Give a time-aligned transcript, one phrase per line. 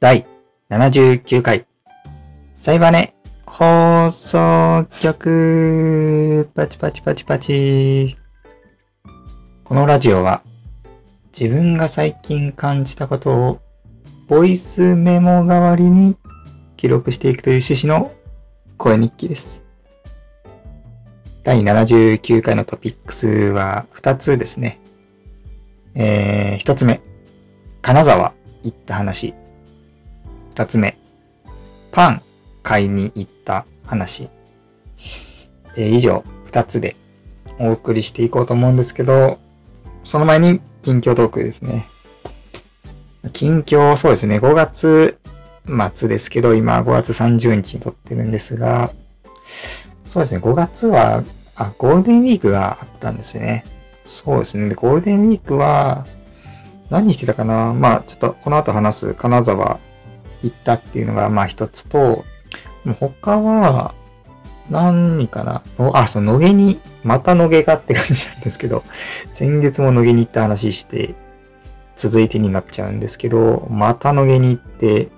[0.00, 0.26] 第
[0.70, 1.66] 79回、
[2.54, 3.14] サイバネ
[3.44, 8.16] 放送局、パチパチパチパチ。
[9.62, 10.42] このラジオは、
[11.38, 13.60] 自分が最近感じたことを、
[14.26, 16.16] ボイスメモ代わりに
[16.78, 18.10] 記録していくという趣旨の
[18.78, 19.66] 声日記です。
[21.44, 24.80] 第79回のトピックスは2つですね。
[25.94, 27.02] えー、1つ目、
[27.82, 29.34] 金沢行った話。
[30.60, 30.98] 2つ目、
[31.90, 32.22] パン
[32.62, 34.28] 買いに行った話。
[35.74, 36.96] えー以上2つで
[37.58, 39.38] お送りしていこうと思うんですけど、
[40.04, 41.88] その前に近況トークですね。
[43.32, 45.18] 近況、そうですね、5月
[45.94, 48.90] 末ですけど、今5月30日に撮ってるんですが、
[50.04, 51.24] そうですね、5月は、
[51.54, 53.64] あ、ゴールデンウィークがあったんですね。
[54.04, 56.06] そうですね、でゴールデンウィークは、
[56.90, 59.80] 何してたかなまあ、ちょっとこの後話す金沢
[60.42, 62.24] 行ったっていうのが、まあ一つと、
[62.98, 63.94] 他は、
[64.70, 65.62] 何かな？
[65.94, 68.84] あ、そう、野毛に、また野毛がって感じなんですけど、
[69.30, 71.14] 先月も野毛に行った話して、
[71.96, 75.08] 続いてになっちゃうんですけど、また野毛に行って、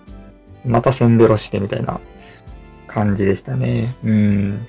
[0.65, 2.01] またせんべろしてみたいな
[2.89, 3.89] 感じでしたね。
[4.05, 4.67] うん。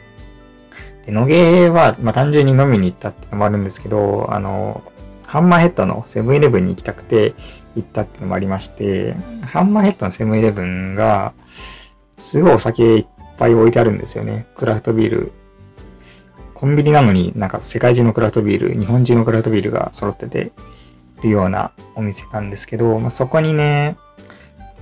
[1.06, 4.84] で野毛は、まあ単純に飲みに行ったってのもあるんですけど、あの、
[5.34, 7.34] ハンマーヘッドのセブンイレブンに行きたくて
[7.76, 9.16] 行ったっていうのもありまして、
[9.48, 11.34] ハンマーヘッドのセブンイレブンが、
[12.17, 13.06] すごいお酒いっ
[13.40, 14.45] ぱい置いてあるんですよね。
[14.53, 15.31] クラフトビール。
[16.53, 20.52] コンビニなのになんか世界中のクラフトビール、日本中のクラフトビールが揃ってて
[21.23, 23.97] るようなお店なんですけど、まあ、そこにね、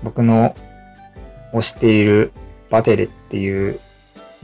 [0.04, 0.54] 僕の
[1.54, 2.34] 推している
[2.70, 3.80] バテレっていう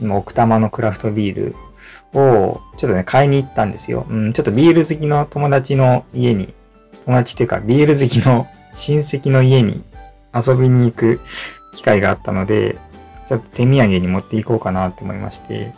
[0.00, 1.56] まあ奥多摩のクラフトビール
[2.14, 4.06] をちょっとね、買いに行ったんですよ。
[4.08, 6.54] うん、ちょっとビール好きの友達の家に、
[7.04, 9.82] 友達っていうかビール好きの親戚の家に
[10.34, 11.20] 遊びに行く
[11.74, 12.78] 機会があったので、
[13.26, 15.72] ちょっと手土産に持っていこうかなって思いまして、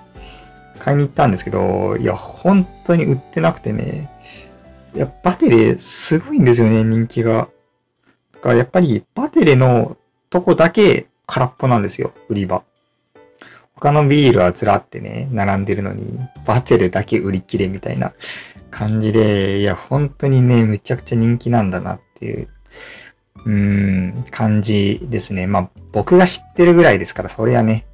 [0.78, 4.10] 買いに行ったんですけど、いや、本当に売ってなくてね、
[4.94, 7.48] いや、バテレすごいんですよね、人気が。
[8.34, 9.96] だからやっぱりバテレの
[10.30, 12.62] とこだけ空っぽなんですよ、売り場。
[13.80, 18.12] 他のビールはずらってね、並んでるのに、バテレだけ売り切れみたいな
[18.70, 22.48] 感じで、いや、本当にね、むちゃくちゃ人気なんだなっていう、
[23.46, 25.46] うーん、感じですね。
[25.46, 27.86] まあ、僕が知ってるぐらいですから、そりゃね。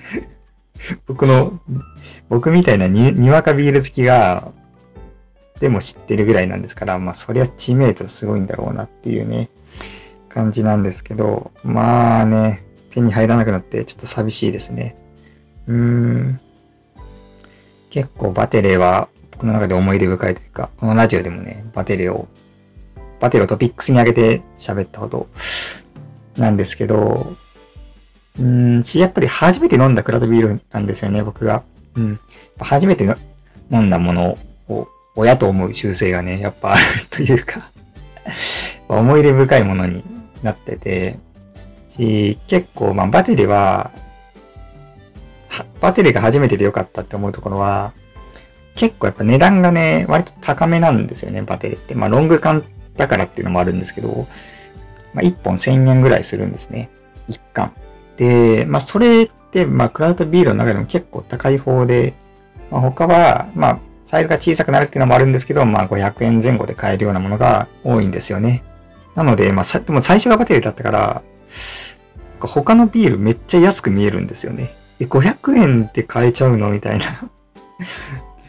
[1.08, 1.60] 僕の、
[2.28, 4.52] 僕みたいなに、にわかビール好きが、
[5.60, 9.48] でも知ってるぐらいなんですから、まあ、そりゃ知名度すごいんだろうなっていうね、
[10.28, 14.96] 感じなんですけど、まあね、手に入らなくなってちょっと寂しいですね。
[15.66, 16.40] うーん。
[17.90, 22.28] 結構バテレは僕の中で思い出深いというか、このラジオでもね、バテレを、
[23.20, 25.28] バテレをトピックスに上げて喋ったこと
[26.36, 27.36] なんですけど、
[28.38, 31.62] うーん、し、やっぱり初めて飲んだクラフトビールなんですよね、僕が。
[31.96, 32.20] うん。
[32.58, 33.04] 初めて
[33.70, 36.80] 飲んだものを親と思う習性がね、やっぱある
[37.10, 37.70] というか、
[38.88, 40.04] 思い出深いものに
[40.42, 41.18] なってて、
[41.90, 43.90] し、結構、まあ、バテレは、
[45.80, 47.92] バテレが初めてでよかったって思うところは、
[48.76, 51.94] 結構やっぱ値段がね、割と高めなんですよね、バテレって。
[51.94, 52.64] まあ、ロング缶
[52.96, 54.26] だからっていうのもあるんですけど、
[55.12, 56.88] まあ、1本1000円ぐらいするんですね。
[57.28, 57.72] 1缶。
[58.16, 62.14] で、まあ、それって、まあ、クラウドビールの中でも結構高い方で、
[62.70, 68.62] まあ、他は、まあ、サイズが小さくなるっていうのもあるんですけど、まあ、500円前後で買えるようなものが多いんですよね。
[69.14, 71.22] なので、まあ、さ、でも最初がバテレだったから、
[72.40, 74.74] 他のビールめっちゃ安く見えるんですよね。
[74.98, 77.04] え、500円で買えちゃうのみたいな。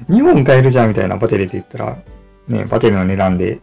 [0.09, 1.97] 2本買えるじゃんみたいなバテレって言ったら、
[2.47, 3.59] ね、バテレの値段で、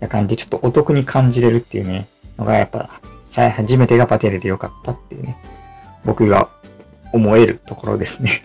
[0.00, 2.08] な感じでちょっとお得に感じれるっていうね、
[2.38, 2.90] のがやっぱ、
[3.24, 5.36] さ初めてがバテレでよかったっていうね、
[6.04, 6.48] 僕が
[7.12, 8.42] 思えるところですね。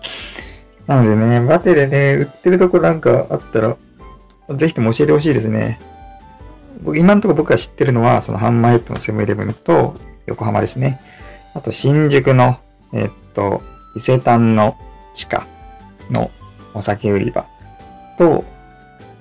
[0.86, 3.76] なのでね、バテレね、売ってるとこなんかあったら、
[4.50, 5.78] ぜひとも教えてほしいですね。
[6.96, 9.94] 今のところ僕が知ってるのは、そのハンマーヘッドのセブンイレブンと
[10.26, 11.00] 横浜ですね。
[11.54, 12.58] あと新宿の、
[12.92, 13.62] えっと、
[13.96, 14.76] 伊勢丹の
[15.14, 15.46] 地下
[16.10, 16.30] の
[16.74, 17.46] お酒売り場
[18.18, 18.44] と、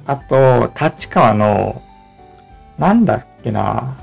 [0.05, 1.81] あと、立川の、
[2.77, 3.97] なんだっけな、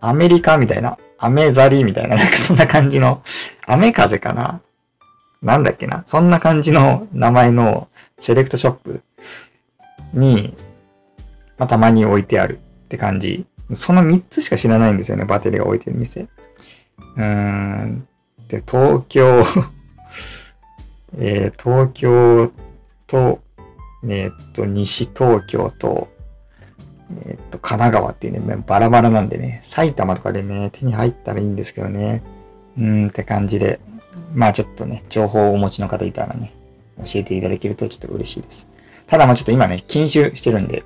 [0.00, 3.22] アメリカみたいな、アメザリみたいな、なんかそんな感じの、
[3.66, 4.60] アメ風かな？
[5.40, 6.02] なんだっけな？
[6.06, 9.02] そんな感じの名前のセレクトショップ
[10.12, 10.54] に、
[11.62, 13.46] まあ、たまに置いてあるって感じ。
[13.70, 16.22] その3つしか知らないんですよね、バテリーが置いてる店。
[16.22, 18.08] うーん。
[18.48, 19.42] で、東京、
[21.18, 22.50] えー東京
[23.06, 23.38] と、
[24.02, 26.08] えーっと、西東京と、
[27.24, 32.24] えー、っと、神奈川っていうね、バラバラなんでね、埼玉とかでね、手に入ったらいいんですけどね。
[32.76, 33.78] うーんって感じで、
[34.34, 36.52] まあちょっとね、情報をお持ちの方いたらね、
[36.98, 38.68] 教えていただけるとちょっと嬉しいです。
[39.06, 40.82] ただまあちょっと今ね、禁酒してるんで、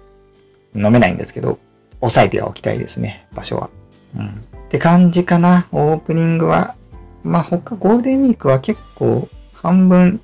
[0.76, 1.58] 飲めないんですけど、
[2.00, 3.70] 押さえておきたいですね、場所は。
[4.16, 4.26] うん。
[4.26, 4.30] っ
[4.68, 6.74] て感じかな、オープニングは。
[7.22, 10.20] まあ他ゴールデンウィークは結構半分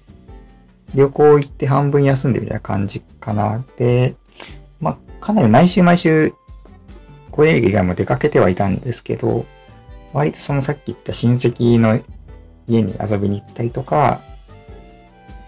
[0.94, 3.64] 旅行行って半分休んでみたいな感じかな。
[3.76, 4.14] で、
[4.81, 6.32] まあかなり毎週毎週
[7.31, 9.46] ゴールデンウィーク以外も出かけてはいたんですけど、
[10.12, 11.98] 割とそのさっき言った親戚の
[12.66, 14.20] 家に遊びに行ったりとか、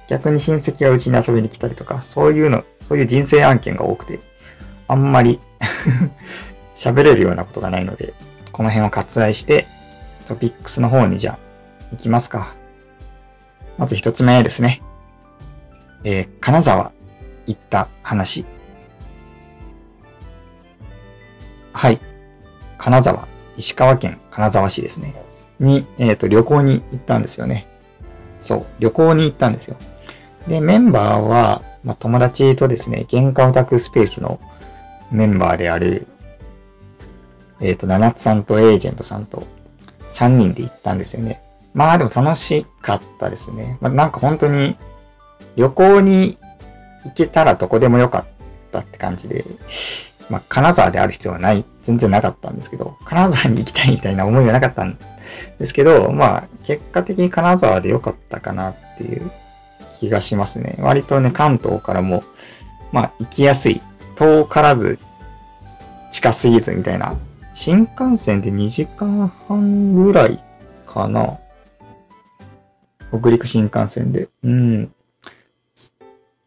[0.08, 4.18] 逆に親戚がうちに遊びに来たりとか、そういうの、そういう人生案件が多くて、
[4.88, 5.40] あんまり
[6.74, 8.14] 喋れるようなことがないので、
[8.52, 9.66] この辺を割愛して、
[10.26, 11.38] トピックスの方にじゃあ、
[11.92, 12.54] 行きますか。
[13.78, 14.82] まず一つ目ですね。
[16.04, 16.92] えー、金沢
[17.46, 18.44] 行った話。
[21.72, 22.00] はい。
[22.78, 23.26] 金沢、
[23.56, 25.14] 石川県金沢市ですね。
[25.60, 27.66] に、えっ、ー、と、旅行に行ったんですよね。
[28.40, 29.76] そう、旅行に行ったんですよ。
[30.46, 34.38] で、メンバーは、まあ、友達とですね、玄関オタクスペースの
[35.14, 36.06] メンバーである、
[37.60, 39.46] えっ、ー、と、七つさんとエージェントさんと
[40.08, 41.40] 3人で行ったんですよね。
[41.72, 43.78] まあでも楽しかったですね。
[43.80, 44.76] まあ、なんか本当に
[45.56, 46.38] 旅行に
[47.04, 48.26] 行けたらどこでもよかっ
[48.72, 49.44] たって感じで、
[50.30, 54.98] まあ金沢である必要はない、全然なかったんですけど、金沢に行きたいみたいな思いはなかったん
[55.58, 59.30] ですけど、まあ結果的に金沢でよかったかなっていう
[60.00, 60.76] 気がしますね。
[60.78, 62.24] 割とね、関東からも、
[62.92, 63.80] まあ行きやすい。
[64.14, 64.98] 遠からず、
[66.10, 67.16] 近すぎずみたいな。
[67.52, 70.42] 新幹線で2時間半ぐらい
[70.86, 71.38] かな。
[73.10, 74.28] 北陸新幹線で。
[74.42, 74.92] うん。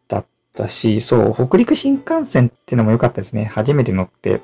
[0.06, 3.44] だったし、そう、北陸新幹線ってのも良かったですね。
[3.44, 4.42] 初めて乗って。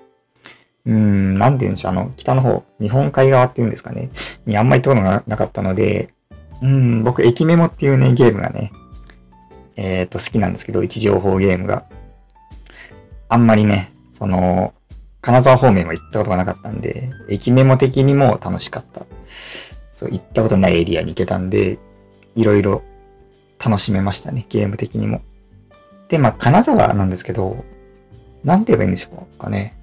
[0.86, 4.10] うん、なんて言うんでしょう、あの、北の方、日本海側っていうんですかね。
[4.46, 6.12] にあんまり行ったことがなかったので、
[6.62, 8.72] うん、僕、駅メモっていうね、ゲームがね、
[9.76, 11.84] えっ、ー、と、好きなんですけど、位置情報ゲームが。
[13.28, 14.74] あんまりね、その、
[15.20, 19.06] 金沢方面は行ったことがなかったんで、駅メモ的にも楽しかった。
[19.90, 21.78] そう、行ったことないエリアに行けたんで、
[22.34, 22.82] いろいろ
[23.64, 25.22] 楽しめましたね、ゲーム的にも。
[26.08, 27.64] で、まあ、金沢なんですけど、
[28.44, 29.76] なんて言えばいいんでしょうかね。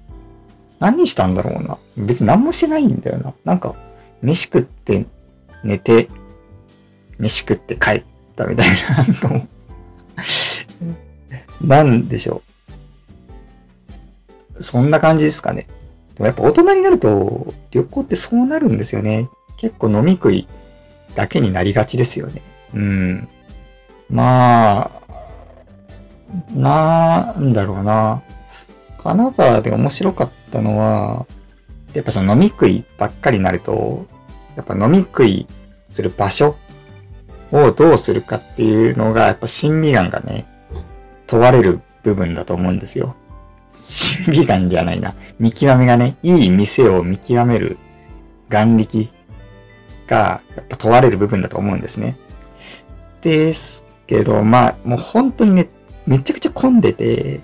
[0.78, 1.78] 何したんだろうな。
[1.96, 3.34] 別に何もしてないんだよな。
[3.44, 3.74] なんか、
[4.20, 5.06] 飯食って
[5.64, 6.08] 寝て、
[7.18, 8.04] 飯食って帰っ
[8.36, 8.66] たみたい
[11.60, 12.51] ななんでしょう。
[14.62, 15.66] そんな感じですかね。
[16.14, 19.28] でもやっぱ大人になると旅行ってそうなるんですよね。
[19.56, 20.48] 結構飲み食い
[21.14, 22.42] だけになりがちですよね。
[22.74, 23.28] うん。
[24.10, 24.90] まあ、
[26.54, 28.22] なんだろうな。
[28.98, 31.26] 金沢で面白かったのは、
[31.94, 34.06] やっぱその飲み食いばっかりになると、
[34.56, 35.46] やっぱ飲み食い
[35.88, 36.56] する場所
[37.50, 40.46] をどうするかっていうのが、やっぱ親身眼がね、
[41.26, 43.14] 問われる部分だと思うんですよ。
[43.72, 45.14] 親身眼じゃないな。
[45.38, 47.78] 見極めがね、いい店を見極める
[48.48, 49.10] 眼力
[50.06, 52.16] がやっぱ問われる部分だと思うんですね。
[53.22, 55.68] ですけど、まあ、もう本当にね、
[56.06, 57.40] めちゃくちゃ混んでて、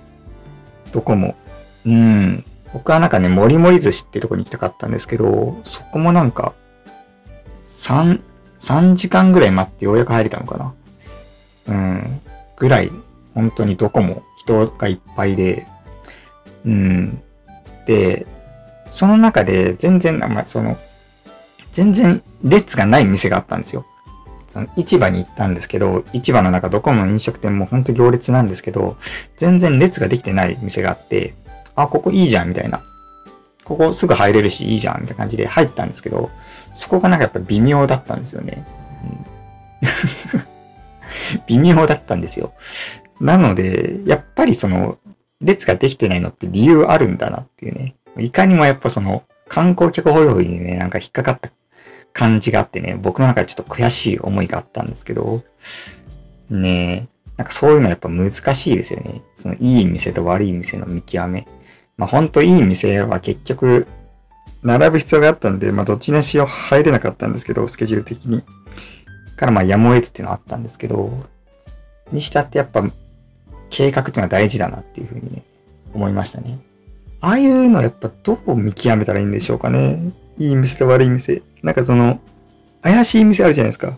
[0.91, 1.35] どこも。
[1.85, 2.45] うん。
[2.73, 6.53] 僕はなんかね、もりもり寿司ってとこに行きたかったんですけど、そこもなんか、
[7.55, 8.21] 3、
[8.59, 10.73] 3時間ぐらい待ってようやく入れたのかな。
[11.67, 12.21] うん。
[12.57, 12.91] ぐらい、
[13.33, 15.65] 本当にどこも人がいっぱいで、
[16.65, 17.21] うん。
[17.85, 18.25] で、
[18.89, 20.77] その中で全然、まあ、その、
[21.71, 23.85] 全然列がない店があったんですよ。
[24.47, 28.97] その市場に行ったんですけど、市場の中どこも飲食店もほんと行列なんですけど、
[29.37, 31.35] 全然列ができてない店があって、
[31.75, 32.83] あ、ここいいじゃんみたいな。
[33.63, 36.31] ここすぐ入れるしいいじゃんみたいな感じで入ったんですけど、
[36.73, 38.65] そこがなんかやっぱ微妙だったんですよね。
[39.03, 42.53] うん、 微妙だったんですよ。
[43.21, 44.97] なので、やっぱりその、
[45.41, 47.95] 列ができてないのって理由あるんだなっていうね。
[48.17, 51.49] いかにもやっぱその、観光客ホイホイにね、なんか引っかかった
[52.13, 55.43] 感じがあってね、僕の中でちょっと悔しい思いがあったんですけど、
[56.49, 59.21] ねえ、なんかそういうのやっぱ難しいですよね。
[59.35, 61.47] そのいい店と悪い店の見極め。
[61.97, 63.87] まあほんといい店は結局、
[64.61, 68.43] 並ぶ必要があったんで、まあどっちにしよう入れなかったんですけど、スケジュール的に。
[69.37, 71.11] からまあやむを得ずっていうのはあったんですけど、
[72.11, 72.83] にしたってやっぱ
[73.79, 75.41] 計画っていうのは大事だなっていうふうにね、
[75.93, 76.59] 思いましたね。
[77.21, 80.11] ああいうのやっぱどう見極めたらいいんでしょうかね。
[80.37, 81.41] いい店と悪い店。
[81.63, 82.19] なんかその、
[82.81, 83.97] 怪しい店あるじゃないですか。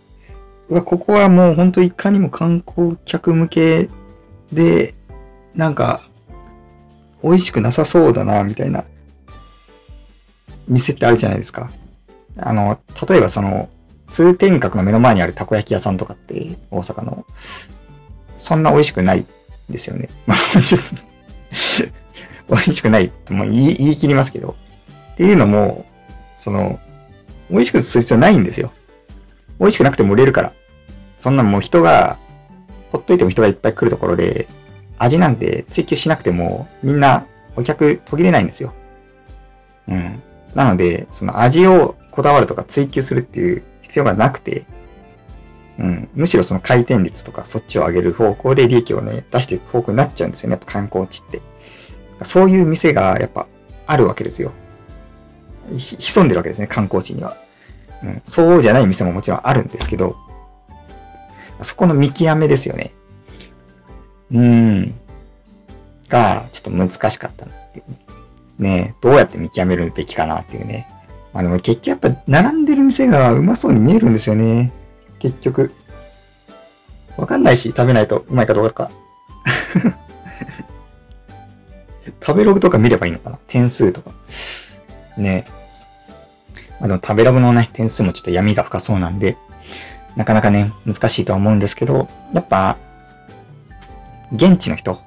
[0.70, 3.90] ここはもうほんといかにも観光客向け
[4.54, 4.94] で、
[5.56, 6.02] なんか、
[7.24, 8.84] 美味しくなさそうだな、みたいな
[10.68, 11.72] 店ってあるじゃないですか。
[12.38, 13.68] あの、例えばその、
[14.12, 17.26] 通天閣の目の前にあるたこ焼き屋さんとかって大阪の、
[18.36, 19.26] そんな美味しくない
[19.72, 20.10] ですよね。
[20.28, 20.96] まあ、ちょっと
[22.50, 24.56] 美味しくないとも言い言い切りますけど。
[25.14, 25.86] っていうのも、
[26.36, 26.80] その、
[27.50, 28.72] 美味しくする必要ないんですよ。
[29.60, 30.54] 美味しくなくても売れるから。
[31.18, 32.18] そんなもう人が、
[32.92, 34.48] ほっといても人がいっぱい来るところで、
[34.98, 37.26] 味なんて追求しなくても、みんな
[37.56, 38.74] お客途切れないんですよ。
[39.88, 40.22] うん。
[40.56, 44.66] なので、その味をこだわるとか追求するっていう必要がなくて、
[45.80, 46.10] うん。
[46.14, 50.54] むしろその回転率とかそっちを上げる方向で利益をね、出していく方向になっちゃうんですよね。
[50.54, 51.42] やっぱ観光地って。
[52.22, 53.48] そういう店がやっぱ
[53.88, 54.52] あるわけですよ。
[55.78, 57.38] 潜んでるわけですね、観光地には。
[58.04, 58.22] うん。
[58.26, 60.16] そうじゃない店ももちろんあるんですけど、
[61.62, 62.92] そこの見極めですよね。
[64.32, 64.96] うん。
[66.10, 67.98] が、ちょっと難しかったっていうね。
[68.62, 70.88] ねどうやって見極めるべきかなっていうね。
[71.34, 74.72] まあでも結局やっぱ並んでる店がうまそうに見えるんですよね。
[75.22, 75.72] 結局。
[77.16, 78.90] わかんないし、食べないとうまいかどうか。
[82.20, 83.40] 食べログとか見ればいいのかな？
[83.48, 84.12] 点数とか。
[85.18, 85.46] ね
[86.80, 89.38] まあでも食べログのね、点数もちょっと闇が深そうなんで、
[90.16, 92.78] なかなかね、難しいとは思うんですけど、やっぱ、
[94.32, 94.98] 現地の人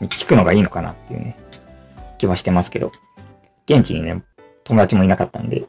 [0.00, 1.36] に聞くのがいいのかなっていうね、
[2.18, 2.90] 気はしてますけど、
[3.66, 4.22] 現地にね、
[4.64, 5.64] 友達もいなかったんで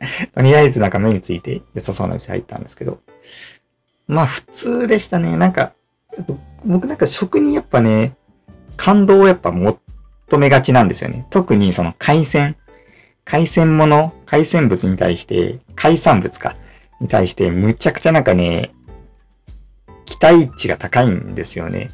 [0.32, 3.00] とりあえずなんか目について良さそうな店入ったんですけど、
[4.06, 5.36] まあ普通でしたね。
[5.36, 5.72] なんか、
[6.64, 8.16] 僕なんか食にやっぱね、
[8.76, 9.78] 感動をやっぱ求
[10.38, 11.26] めがちなんですよね。
[11.30, 12.56] 特にその海鮮、
[13.24, 16.56] 海鮮物、海鮮物に対して、海産物か、
[17.00, 18.72] に対してむちゃくちゃなんかね、
[20.04, 21.90] 期待値が高いんですよね。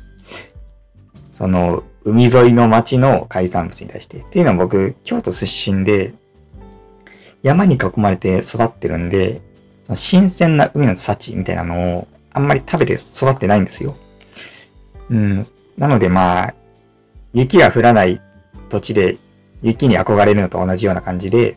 [1.24, 4.18] その、海沿いの町の海産物に対して。
[4.18, 6.14] っていうのは僕、京都出身で、
[7.46, 9.40] 山に囲まれて育ってるんで、
[9.94, 13.96] 新鮮な海の幸みたいなのをあんまり食べて育ってないんですよ。
[15.10, 15.40] うん。
[15.78, 16.54] なのでまあ、
[17.32, 18.20] 雪が降らない
[18.68, 19.16] 土地で
[19.62, 21.56] 雪に憧れるのと同じような感じで、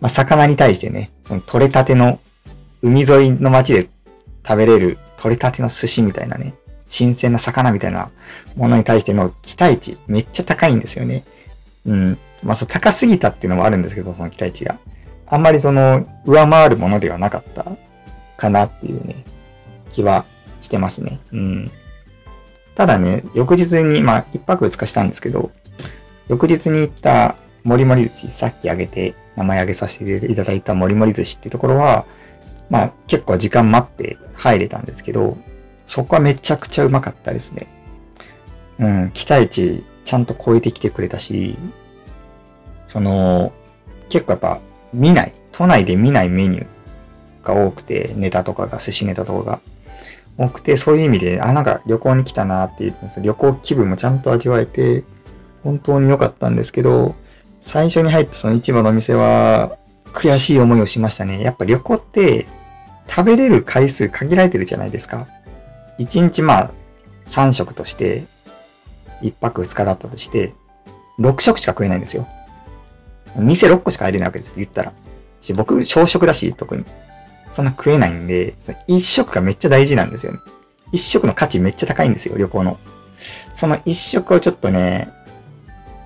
[0.00, 2.20] まあ、魚に対してね、その取れたての
[2.80, 3.88] 海沿いの町で
[4.46, 6.54] 食べれる取れたての寿司みたいなね、
[6.86, 8.12] 新鮮な魚みたいな
[8.54, 11.24] ものに対しての期待値めっちゃ高いんですよね。
[11.88, 12.18] うん。
[12.42, 14.78] まあ、そう、高すぎたっていうのもあるんですけど、その期待値が。
[15.26, 17.66] あんまりその、上回るものではなかった
[18.36, 19.24] かなっていうね、
[19.90, 20.24] 気は
[20.60, 21.18] してますね。
[21.32, 21.70] うん。
[22.74, 25.50] ただね、翌日に、まあ、一泊二日したんですけど、
[26.28, 32.06] 翌日に行ったもりもり寿司、さっきあげて、名前あげさせていただいたもりもり寿司ってところは、
[32.70, 35.36] まあ、結構時間待って入れたんですけど、
[35.86, 37.66] そこはめちゃくちゃうまかったですね。
[38.78, 41.58] うん、期待値ちゃんと超えてきてくれたし、
[42.86, 43.52] その、
[44.08, 44.58] 結構やっぱ
[44.94, 49.60] 見ない、都内で見ないメニューが多くて、ネタとかが、寿司ネタとかが。
[50.38, 55.04] 多くて、そういう意味で、あ、なんか旅行に来たなっていう、旅行気分もちゃんと味わえて、
[55.62, 57.14] 本当に良かったんですけど、
[57.60, 59.76] 最初に入ったその市場のお店は、
[60.14, 61.42] 悔しい思いをしましたね。
[61.42, 62.46] やっぱ旅行って、
[63.06, 65.28] 食べれる回数限られてるじゃないですか。
[65.98, 66.70] 1日まあ、
[67.26, 68.24] 3食として、
[69.22, 70.54] 1泊2日だったとして、
[71.18, 72.28] 6食しか食えないんですよ。
[73.36, 74.92] 店6個しか入れないわけですよ、言ったら。
[75.40, 76.84] し、僕、小食だし、特に。
[77.50, 80.38] そんな食えないんで、その一食がめっちゃ大事なんですよね。
[80.92, 82.78] 一食の価値めっちゃ高いんですよ、旅行の。
[83.54, 85.10] その一食をちょっとね、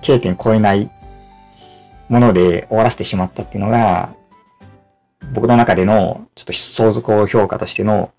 [0.01, 0.91] 経験超えない
[2.09, 4.13] もので終わらせてしまったっていうのが、
[5.33, 8.11] 僕の中でのちょっと相続評価としての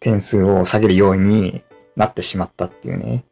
[0.00, 1.62] 点数を下げるように
[1.96, 3.24] なってしまったっていうね。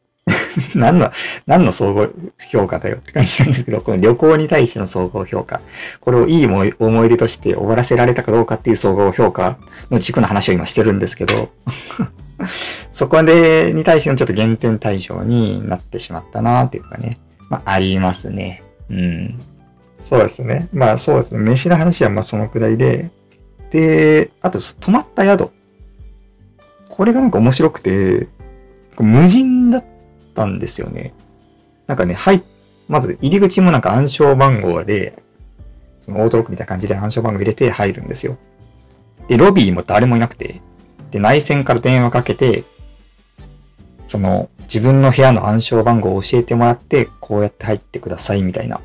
[0.75, 1.11] 何の、
[1.47, 2.09] 何の総合
[2.51, 5.61] 評価だよって感じなんですけど、この旅行に対しての総合評価。
[6.01, 9.59] これをいい思い出として終わらせられたかどうかっていう総合評価
[9.91, 11.51] の軸の話を今してるんですけど、
[12.91, 17.17] そこで、に対してのちょっと減点対象になってしまったなっていうかね。
[17.49, 18.63] まあ、ありますね。
[18.91, 19.39] うん。
[19.95, 20.69] そうですね。
[20.73, 21.41] まあそうですね。
[21.41, 23.11] 飯の話はまあそのくらいで。
[23.71, 25.51] で、あと、泊まった宿。
[26.89, 28.29] これがなんか面白くて、
[28.99, 29.60] 無人
[30.45, 31.13] ったんですよね。
[31.87, 32.43] なんかね、はい、
[32.89, 35.23] まず入り口もなんか暗証番号で、
[36.01, 38.39] そのオートロックみたいな感じで暗証番号入れて入るんですよ。
[39.29, 40.61] で、ロビーも誰もいなくて、
[41.11, 42.65] で、内線から電話かけて、
[44.07, 48.81] その自分の部屋の暗証番号を教えてもらって、こうやって入ってくださいみたいな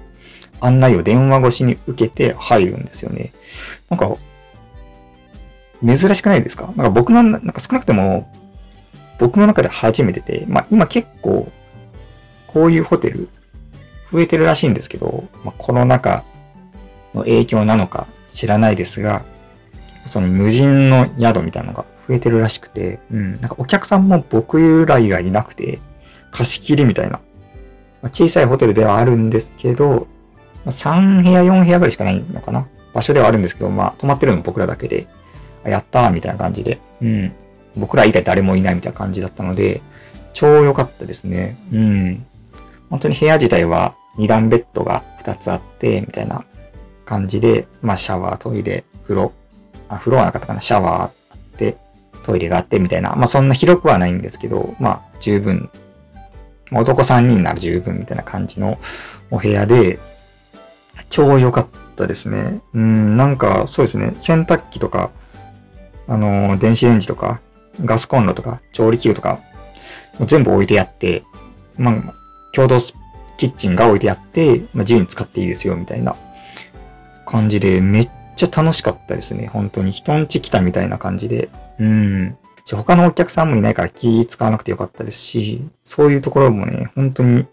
[0.59, 3.31] 案内を電話越しに受けて入るんですよね。
[3.89, 4.15] なんか、
[5.85, 6.67] 珍しくないですか？
[6.67, 8.31] なんか僕の、なんか少なくても、
[9.19, 11.51] 僕の中で初めてで、まあ今結構、
[12.47, 13.29] こういうホテル
[14.11, 16.23] 増えてるらしいんですけど、まあ、コロナ禍
[17.13, 19.25] の影響なのか知らないですが、
[20.05, 25.79] その無人の宿みたいなのが増えてるらしくて、うん、なんかお客さんも僕ら以外いなくて、
[26.31, 27.19] 貸し切りみたいな。
[28.01, 30.07] まあ、小さいホテルではあるんですけど、
[30.63, 32.67] まあ、3部屋、4部屋ぐらいしかないのかな。
[32.93, 35.07] 場所ではあるんですけど、まあ、泊まってるの僕らだけで、
[35.65, 37.33] やったーみたいな感じで、うん。
[37.77, 39.81] 僕ら以外誰もいないみたいな感じだったので、
[40.33, 41.57] 超良かったですね。
[41.71, 42.25] うん。
[42.89, 46.45] 本当に部屋自体は2段ベッドが2つあって、みたいな
[47.05, 49.33] 感じで、まあシャワー、トイレ、風呂、
[49.89, 51.05] あ、風呂はなかったかな、シャワーあ
[51.35, 51.77] って、
[52.23, 55.69] トイレがあってみたいな、まあそんな広くはないんですけど、まあ十分、
[56.71, 58.79] 男3人なら十分みたいな感じの
[59.31, 59.99] お部屋で、
[61.09, 62.61] 超良かったですね。
[62.73, 65.11] うん、なんかそうですね、洗濯機とか、
[66.07, 67.41] あの、電子レンジとか、
[67.83, 69.41] ガスコンロとか、調理器具とか、
[70.21, 71.23] 全部置いてやって、
[71.77, 72.13] まあ、
[72.53, 72.77] 共同
[73.37, 76.15] キッチンが置いてあって、まあ、自由に使っていいですよ、みたいな
[77.25, 79.47] 感じで、めっちゃ楽しかったですね。
[79.47, 79.91] 本当に。
[79.91, 81.49] 人ん家来たみたいな感じで。
[81.79, 82.37] うん。
[82.73, 87.45] 他のお客さんもいないから気使わなくてよかったですし、そういうところもね、本当に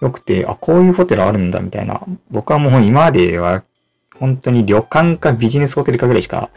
[0.00, 2.02] 良くて、あ、こういうホテルあるんだ、みたいな。
[2.30, 3.62] 僕はもう今までは、
[4.18, 6.50] 本当に旅館かビジネスホテルかぐらいしか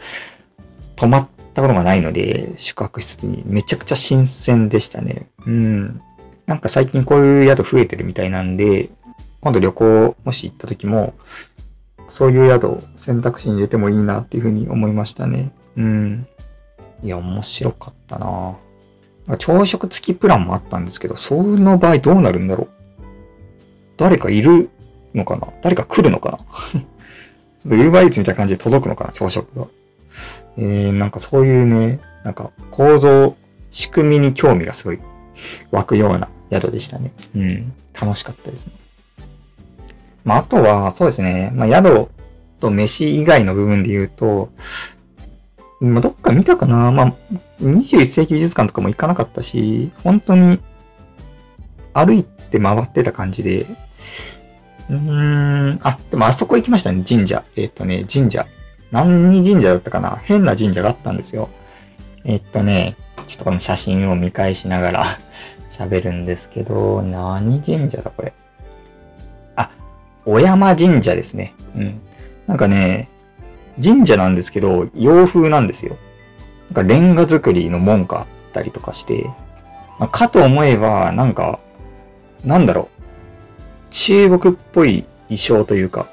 [0.95, 1.27] 泊まっ
[1.59, 5.29] たことがないので、宿泊施設にめちゃくちゃ新鮮でしたね。
[5.45, 6.01] うん。
[6.45, 8.89] なんか最近こういう宿増えてるみたいなんで、
[9.41, 11.13] 今度旅行もし行った時も、
[12.07, 15.51] そういう宿を選択肢に入れてもいいなっていうふうに思いましたね。
[15.77, 16.27] うん。
[17.03, 18.57] いや、面白かったな
[19.37, 22.69] 朝食付きプランもあったんですけど、その場合どうなるんだろう
[23.97, 24.69] 誰かいる
[25.13, 26.37] のかな誰か来るのかな
[27.59, 29.67] ちょっと Uber Eats みたいな感じで届くのかな朝食が。
[30.57, 33.35] えー、なんかそういうね、なんか構造、
[33.69, 34.99] 仕組みに興味がすごい
[35.71, 37.13] 湧くような宿でしたね。
[37.35, 37.73] うん。
[37.99, 38.73] 楽しかったですね。
[40.23, 41.51] まあ、あとは、そうですね。
[41.53, 42.09] まあ、宿
[42.59, 44.49] と飯以外の部分で言うと、
[45.79, 47.13] まあ、どっか見たかなまあ、
[47.61, 50.59] 21世紀美術館とかも行かなかったし、本当に
[51.93, 53.65] 歩いて回ってた感じで、
[54.89, 57.43] うーん、あ、でもあそこ行きましたね、神社。
[57.55, 58.45] えっ、とね、神社。
[58.91, 60.17] 何神社だったかな？
[60.23, 61.49] 変な神社があったんですよ。
[62.23, 62.95] えっ、とね、
[63.27, 65.05] ちょっとこの写真を見返しながら
[65.69, 68.33] 喋るんですけど、何神社だこれ？
[69.55, 69.69] あ、
[70.25, 71.53] 小山神社ですね。
[71.75, 72.01] うん。
[72.47, 73.09] なんかね、
[73.81, 75.95] 神社なんですけど、洋風なんですよ。
[76.73, 79.29] なんかレンガ作りの門があったりとかして、
[79.99, 81.59] まあ、かと思えば、なんか、
[82.43, 83.01] なんだろう。
[83.91, 86.09] 中国っぽい衣装というか、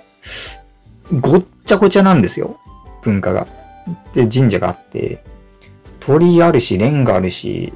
[1.21, 2.59] ごっちゃごちゃなんですよ。
[3.07, 3.47] 文化が。
[4.13, 5.23] で、神社があって、
[6.01, 7.73] 鳥あるし、レンガあるし、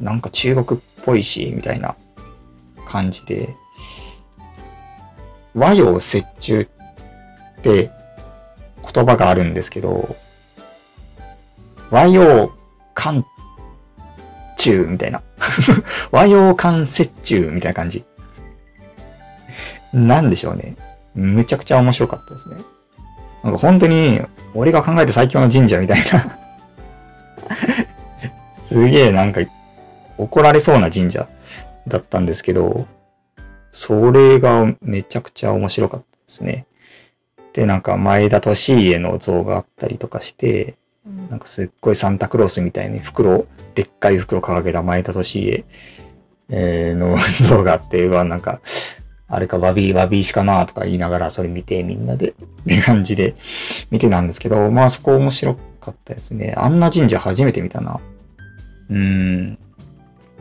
[0.00, 1.94] なんか中国っぽいし、みたいな
[2.84, 3.54] 感じで、
[5.54, 6.00] 和洋折
[6.40, 6.68] 衷っ
[7.62, 7.90] て
[8.92, 10.16] 言葉があるんですけど、
[11.90, 12.52] 和洋
[12.94, 13.24] 漢
[14.56, 15.22] 中みたいな。
[16.10, 18.04] 和洋漢折衷みたいな感じ。
[19.92, 20.76] なんでしょうね。
[21.14, 22.56] むちゃくちゃ面白かったですね。
[23.42, 24.20] なんか本当に、
[24.54, 26.38] 俺が考えた最強の神社みたいな
[28.50, 29.40] すげえなんか
[30.16, 31.28] 怒られそうな神社
[31.86, 32.86] だったんですけど、
[33.70, 36.66] それがめちゃくちゃ面白かったですね。
[37.52, 40.76] で、なんか前田利家の像があったりとかして、
[41.30, 45.64] なんかすっごいサンタクロースみたいに袋、でっかい袋掲げた前田利家、
[46.50, 48.60] えの像があって、うわ、なんか、
[49.30, 52.34] あれか、バビー、バビーしかなとか言いながらそれ見てみんなで、っ
[52.66, 53.34] て感じで
[53.90, 56.54] 見てたんですけど、まあそこ面白かったですね。
[56.56, 58.00] あんな神社初めて見たな。
[58.90, 59.58] うん。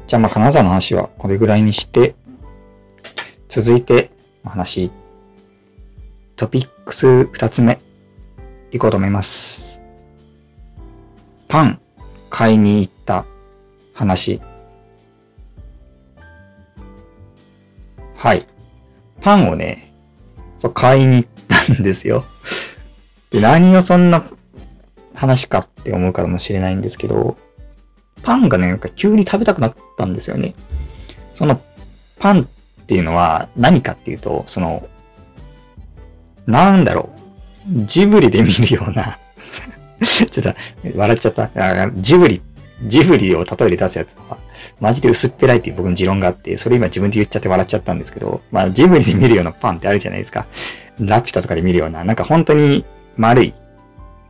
[0.07, 2.15] じゃあまあ金沢の話はこれぐらいにして、
[3.49, 4.09] 続いて
[4.45, 4.91] 話、
[6.37, 7.79] トピックス二つ目、
[8.71, 9.81] いこうと思います。
[11.49, 11.81] パン
[12.29, 13.25] 買いに行った
[13.93, 14.41] 話。
[18.15, 18.45] はい。
[19.27, 19.93] パンをね、
[20.57, 22.23] そう、買いに行ったんですよ。
[23.29, 24.23] で、何をそんな
[25.13, 27.35] 話かって思うかもしれないんですけど、
[28.23, 30.53] パンがね、なんか急に食べたくなったんですよね。
[31.33, 31.59] その
[32.19, 34.87] パンっていうのは何かっていうと、その、
[36.45, 37.09] なんだろ
[37.69, 37.83] う。
[37.85, 39.19] ジブリで見るような
[39.99, 40.55] ちょっと
[40.95, 41.91] 笑っちゃった。
[41.97, 42.41] ジブリ、
[42.83, 44.37] ジブリを例えで出すやつは、
[44.79, 50.45] マジで薄っぺらいっていう僕の持論があって、それ今自分で言っちゃって笑っちゃったんですけど、まあジブリで見るようなパンってあるじゃないですか。
[50.99, 52.85] ラピュタとかで見るような、なんか本当に
[53.15, 53.53] 丸い、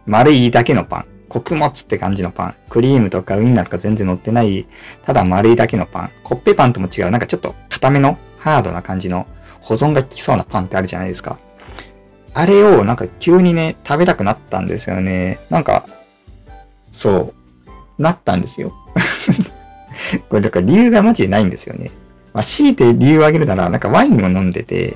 [0.05, 1.05] 丸いだけのパン。
[1.29, 2.55] 穀物って感じのパン。
[2.69, 4.65] クリームとかウインナーとか全然乗ってない、
[5.05, 6.11] ただ丸いだけのパン。
[6.23, 9.27] コッペパンとも違う、なんかちょっと固めのハードな感じの
[9.59, 11.37] 保存が効きそうなパンってあるじゃないですか。
[12.33, 15.39] あれをなんか急にね、食べたくなったんですよね。
[15.49, 15.85] なんか、
[16.91, 17.33] そう、
[17.97, 18.73] なったんですよ。
[20.29, 21.91] これだから理由がマジでないんですよね。
[22.33, 24.95] まあ、強いて理由を挙げるなら、なんかワインを飲んでて、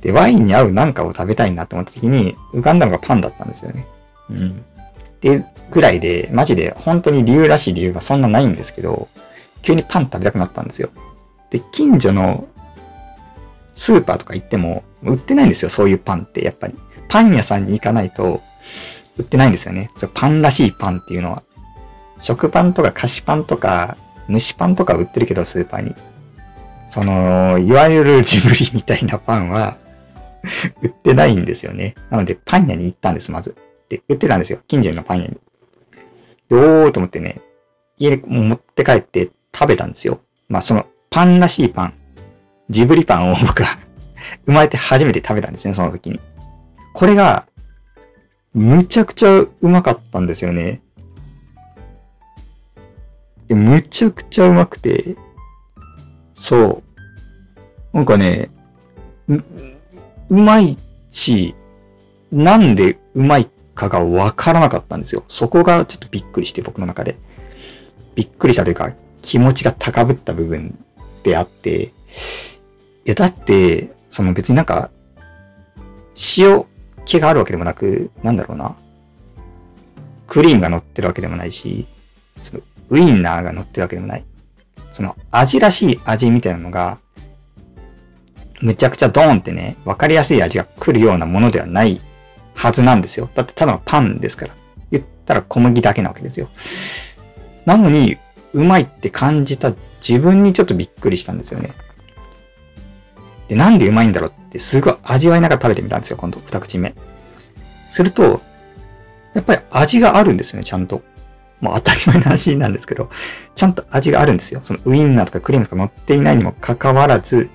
[0.00, 3.86] で、ワインに合うなんかを食べたいなと思った時に、浮かんだのがパンだったんですよね。
[4.30, 4.50] うん。
[4.50, 9.08] っていうぐらいで、マジで本当に理由らしい理由がそんなないんですけど、
[9.62, 10.90] 急にパン食べたくなったんですよ。
[11.50, 12.46] で、近所の
[13.74, 16.74] スーパーとか行っても売ってないんですよ、そういうパンってやっぱり。
[17.08, 18.42] パン屋さんに行かないと
[19.18, 19.90] 売ってないんですよね。
[19.94, 21.42] そパンらしいパンっていうのは。
[22.18, 23.96] 食パンとか菓子パンとか
[24.28, 25.94] 蒸しパンとか売ってるけど、スーパーに。
[26.86, 29.76] その、いわゆるジブリみたいなパンは
[30.82, 31.94] 売ってないんですよね。
[32.10, 33.56] なので、パン屋に行ったんです、まず。
[33.88, 34.60] で、売ってたんですよ。
[34.66, 35.36] 近所のパン屋に。
[36.48, 37.40] で、おーと思ってね、
[37.98, 40.20] 家に持って帰って食べたんですよ。
[40.48, 41.94] まあ、その、パンらしいパン。
[42.68, 43.78] ジブリパンを 僕は
[44.44, 46.20] 生まれて初めて食べたんですね、その時に。
[46.92, 47.46] これが、
[48.54, 50.80] むちゃくちゃうまかったんですよね。
[53.54, 55.16] むちゃくちゃうまくて、
[56.34, 56.82] そ
[57.94, 57.96] う。
[57.96, 58.50] なんかね、
[60.28, 60.76] うまい
[61.10, 61.54] し、
[62.32, 65.24] なんでうまいかがわからなかったんですよ。
[65.28, 67.16] そこがちょっとびっくりして僕の中で。
[68.14, 70.78] びっくりしたというか、気持ちが高ぶった部分
[71.22, 71.90] であって、い
[73.04, 74.90] や、だって、その別になんか、
[76.38, 76.64] 塩
[77.04, 78.74] 気があるわけでもなく、なんだろうな。
[80.26, 81.86] クリームが乗ってるわけでもないし、
[82.40, 84.24] そのウインナーが乗ってるわけでもない。
[84.90, 86.98] その味らしい味みたいなのが、
[88.60, 92.00] むちゃくちゃドーンってね、わかりやすい味が来るようなものではない
[92.54, 93.28] はずなんですよ。
[93.34, 94.54] だってただのパンですから。
[94.90, 96.48] 言ったら小麦だけなわけですよ。
[97.66, 98.16] なのに、
[98.52, 101.72] うまいって感じた自分にちょっとびっくりしたんですよね。
[103.48, 106.94] で、なんでうまいんだろうってすごい味わいながら食べてみたんですよ、今度、二口目。
[107.88, 108.40] すると、
[109.34, 111.02] やっぱり味があるんですよね、ちゃんと。
[111.60, 113.10] もう当たり前の話なんですけど、
[113.54, 114.60] ちゃんと味があるんですよ。
[114.62, 117.48] そのウインナーとかクリームとか乗っていないにもかかわらず、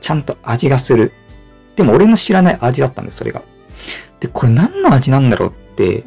[0.00, 1.12] ちゃんと味がする。
[1.76, 3.42] でも俺の知らない味だったんです、それが。
[4.20, 6.04] で、これ何の味なんだろうって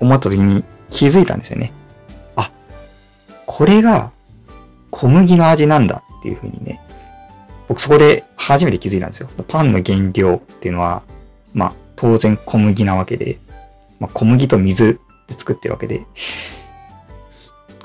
[0.00, 1.72] 思った時に気づいたんですよね。
[2.34, 2.50] あ、
[3.46, 4.10] これが
[4.90, 6.80] 小麦の味なんだっていう風にね。
[7.68, 9.28] 僕そこで初めて気づいたんですよ。
[9.46, 11.02] パンの原料っていうのは、
[11.52, 13.38] まあ当然小麦なわけで、
[14.00, 16.06] まあ、小麦と水で作ってるわけで、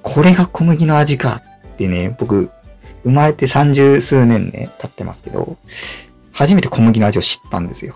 [0.01, 1.41] これが小麦の味か
[1.73, 2.49] ってね、僕、
[3.03, 5.58] 生まれて三十数年ね、経ってますけど、
[6.32, 7.95] 初めて小麦の味を知ったんですよ。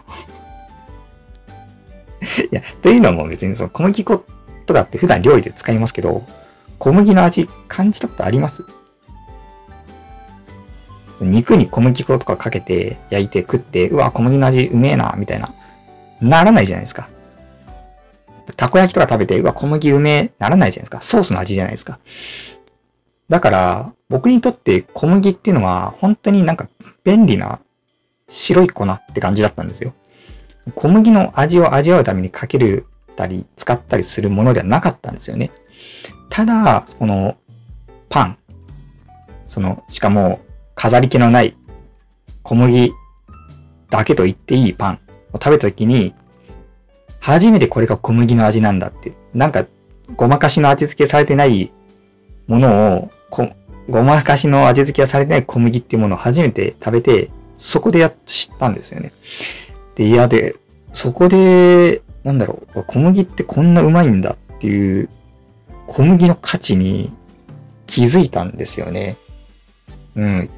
[2.51, 4.23] いや、というのも別にその小麦粉
[4.65, 6.23] とかって普段料理で使いますけど、
[6.77, 8.65] 小麦の味感じたことあります？
[11.19, 15.53] 肉に小麦粉とかかけて焼いて食って、うわ、小麦の味うめえな、みたいな。
[16.21, 17.09] ならないじゃないですか。
[18.55, 21.01] たこ焼きとか食べて、うわ、小麦うめ、ならないじゃないですか。
[21.01, 21.99] ソースの味じゃないですか。
[23.29, 26.69] だから、僕にとって小麦っていうのは、本当になんか
[27.03, 27.59] 便利な
[28.27, 29.93] 白い粉って感じだったんですよ。
[30.75, 35.51] 小麦の味を味わうためにかけるたり、使ったりするものではなかったんですよね。
[36.29, 37.37] ただ、この
[38.09, 38.37] パン、
[39.45, 40.39] その、しかも
[40.75, 41.57] 飾り気のない
[42.43, 42.93] 小麦
[43.89, 44.99] だけと言っていいパン
[45.33, 46.13] を食べた時に、
[47.27, 49.11] 初めてこれが小麦の味なんだって。
[49.33, 49.65] なんか、
[50.15, 51.73] ごまかしの味付けされてない
[52.47, 53.11] ものを、
[53.89, 59.11] ごまかしの味付けがされてない小麦っていうものを初めて食べて、そこでやっ知ったんですよね。
[59.95, 60.55] で、いやで、
[60.93, 65.09] そこで、なんだろう、小麦ってこんなうまいんだっていう、
[65.87, 67.11] 小麦の価値に
[67.87, 69.17] 気づいたんですよね。
[70.15, 70.49] うん。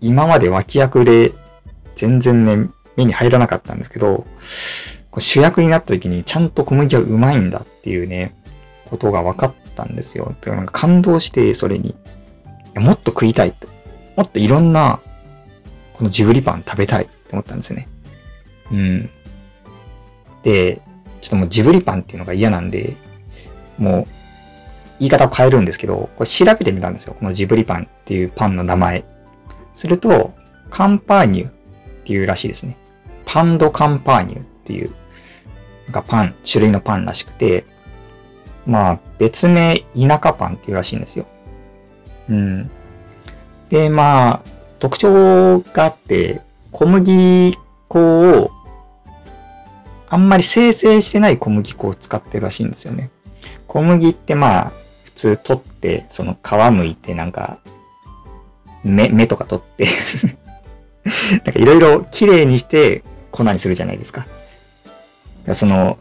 [0.00, 1.32] 今まで脇役で
[1.96, 4.24] 全然ね、目に入らなかったんですけど、
[5.20, 8.34] 主役になった時にちゃんと小麦はうまいんだっていうね、
[8.86, 10.34] ことが分かったんですよ。
[10.46, 11.94] なんか感動して、それに。
[12.76, 13.68] もっと食いたいと。
[14.16, 15.00] もっといろんな、
[15.94, 17.88] このジブリパン食べたいって思ったんですよね。
[18.72, 19.10] うん。
[20.42, 20.80] で、
[21.20, 22.96] ちょっともうジブリパンっていうのが嫌なんで、
[23.78, 24.06] もう、
[24.98, 27.16] 言い方を変えるんですけど、これ調べてみたんですよ。
[27.18, 29.04] このジブリパンっていうパンの名前。
[29.72, 30.34] すると、
[30.70, 31.52] カンパーニュっ
[32.04, 32.76] ていうらしいですね。
[33.26, 34.94] パンドカンパーニュっていう
[35.90, 37.64] がパン、種類のパンらしくて、
[38.66, 41.26] まあ、別名、田舎パンっていうらしいんですよ。
[42.28, 42.70] うん。
[43.68, 44.42] で、まあ、
[44.78, 46.40] 特徴があって、
[46.72, 47.56] 小麦
[47.88, 48.50] 粉を、
[50.08, 53.10] あんまり生成してない小麦粉を使ってるらしいんですよね。
[53.66, 54.72] 小麦ってまあ、
[55.04, 57.58] 普通取って、その皮むいてなんか、
[58.84, 59.86] 目、目とか取って
[61.44, 64.26] なんかいろいろ綺麗にして粉にするじゃないですか。
[65.52, 65.98] その、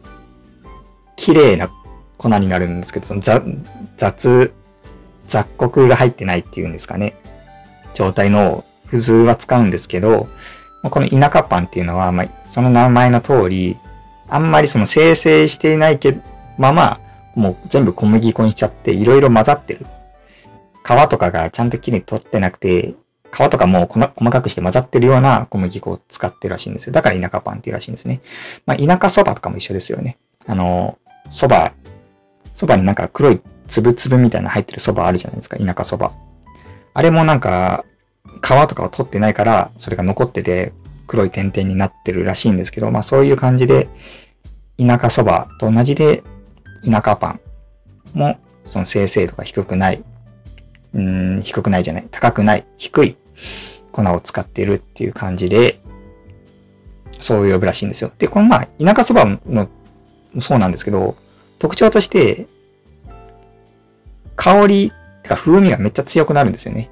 [1.15, 1.69] 綺麗な
[2.17, 4.53] 粉になるんですけど、その雑、
[5.27, 7.15] 雑穀が入ってないっていうんですかね。
[7.93, 10.27] 状態の普通は使うんですけど、
[10.83, 13.77] この田舎パンっていうのは、まあ、その名前の通り、
[14.29, 16.17] あんまりその生成していないけ
[16.57, 16.99] まま、
[17.35, 19.85] もう全部小麦粉にしちゃって、いろいろ混ざってる。
[20.83, 22.93] 皮とかがちゃんときれいに取ってなくて、
[23.33, 26.93] 皮とかも細かくして混ざってるような小麦粉を使ってるらしいんですよ。
[26.93, 28.21] だから田舎パンっていうらしいんですね。
[28.67, 30.17] まあ、田舎そばとかも一緒ですよね。
[30.45, 31.73] あの、そば、
[32.53, 35.57] そばになんか黒いつぶつぶみたいな入ってるそばあるじゃないですか。
[35.57, 36.11] 田舎そば。
[36.93, 37.85] あれもなんか、
[38.41, 40.73] 皮とかを取ってないから、それが残ってて
[41.07, 43.89] 黒い点々になってるらしいんですけど、まあそういう感じで、
[44.77, 46.23] 田舎そばと同じで、
[46.85, 47.39] 田舎パン
[48.13, 50.03] も、その生成度が低くない、
[50.93, 53.17] うん、低くないじゃない、高くない、低い
[53.91, 55.79] 粉を使ってるっていう感じで、
[57.19, 58.11] そう呼ぶらしいんですよ。
[58.17, 59.69] で、このまあ、田舎そばの、
[60.39, 61.15] そうなんですけど、
[61.59, 62.47] 特徴として、
[64.35, 66.89] 香り、てか風味がめっちゃ強くなるんですよね。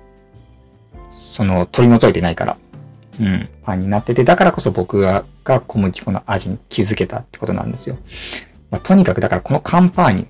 [1.10, 2.58] その、取り除いてないから。
[3.20, 7.98] うん、パンになってて、だからこそ僕が小麦粉の味に気づけたってことなんですよ。
[8.70, 10.28] まあ、とにかくだからこのカンパーニュ、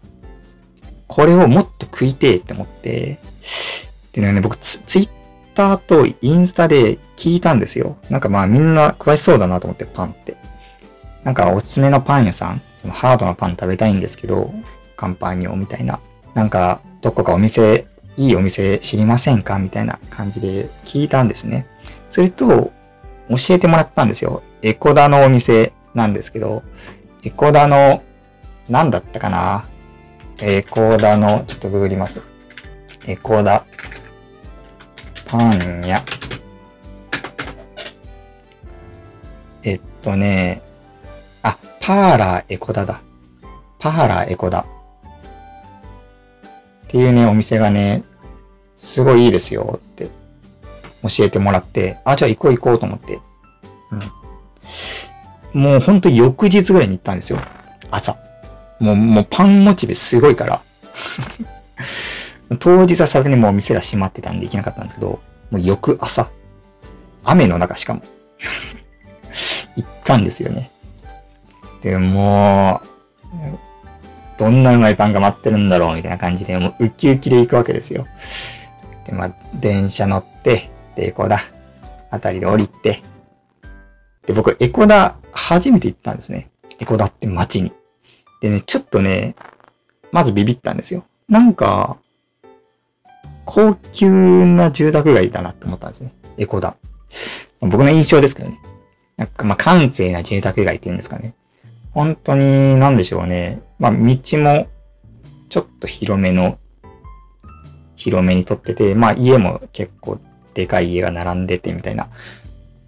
[1.07, 3.19] これをもっと食いてえって思って、
[4.13, 5.09] でね、僕ツイッ
[5.53, 7.97] ターとインスタで聞いたんですよ。
[8.09, 10.35] なんかまあみんな詳しそうだなと思ってパンって。
[11.23, 14.51] なんかおすすめのパン屋さん、そのハードなパン食べたいんですけど、
[14.95, 15.99] カンパーニョみたいな。
[16.33, 17.85] なんかどこかお店、
[18.17, 21.67] いいお店知りませんかみたいな感じで聞いたんですね。
[22.09, 22.71] すると、
[23.29, 24.41] 教えてもらったんですよ。
[24.61, 26.63] エコダのお店なんですけど、
[27.23, 28.03] エコダの、
[28.67, 29.65] なんだったかな？
[30.39, 32.21] エコダの、ちょっとググります。
[33.05, 33.65] エコダ。
[35.31, 36.03] パン屋。
[39.63, 40.61] えっとね、
[41.41, 43.01] あ、パーラーエコダだ。
[43.79, 44.59] パーラーエコダ。
[44.59, 44.65] っ
[46.89, 48.03] ていうね、お店がね、
[48.75, 50.09] すごいいいですよって
[51.01, 53.21] 教えてもらって、あ、じゃあ行こう行こうと思って。
[55.53, 55.61] うん。
[55.61, 57.39] もうほんと翌日ぐらいに行ったんですよ。
[57.89, 58.17] 朝。
[58.81, 60.61] もう、もうパンモチベすごいから。
[62.59, 65.19] 当日はさすがにもう店が閉まってたんで行けなかったんですけど、
[65.51, 66.29] もう翌朝。
[67.23, 68.01] 雨の中しかも。
[69.75, 70.71] 行ったんですよね。
[71.81, 78.07] で、もう、どんなうまいパンが待ってるんだろうみたいな感じで、もうウキウキで行くわけですよ。
[79.05, 81.39] で、まあ、電車乗って、で、エコダ、
[82.09, 83.01] あたりで降りて、
[84.25, 86.49] で、僕、エコダ、初めて行ったんですね。
[86.79, 87.71] エコダって街に。
[88.41, 89.35] でね、ちょっとね、
[90.11, 91.05] まずビビったんですよ。
[91.29, 91.97] なんか、
[93.45, 94.09] 高級
[94.45, 96.13] な住宅街だなって思ったんですね。
[96.37, 96.75] エコダ。
[97.59, 98.59] 僕の印象ですけどね。
[99.17, 101.35] なんか、まあ、閑静な住宅街っていうんですかね。
[101.91, 103.61] 本当に、なんでしょうね。
[103.79, 103.97] まあ、道
[104.39, 104.67] も、
[105.49, 106.57] ちょっと広めの、
[107.95, 110.19] 広めにとってて、まあ、家も結構
[110.53, 112.09] でかい家が並んでてみたいな。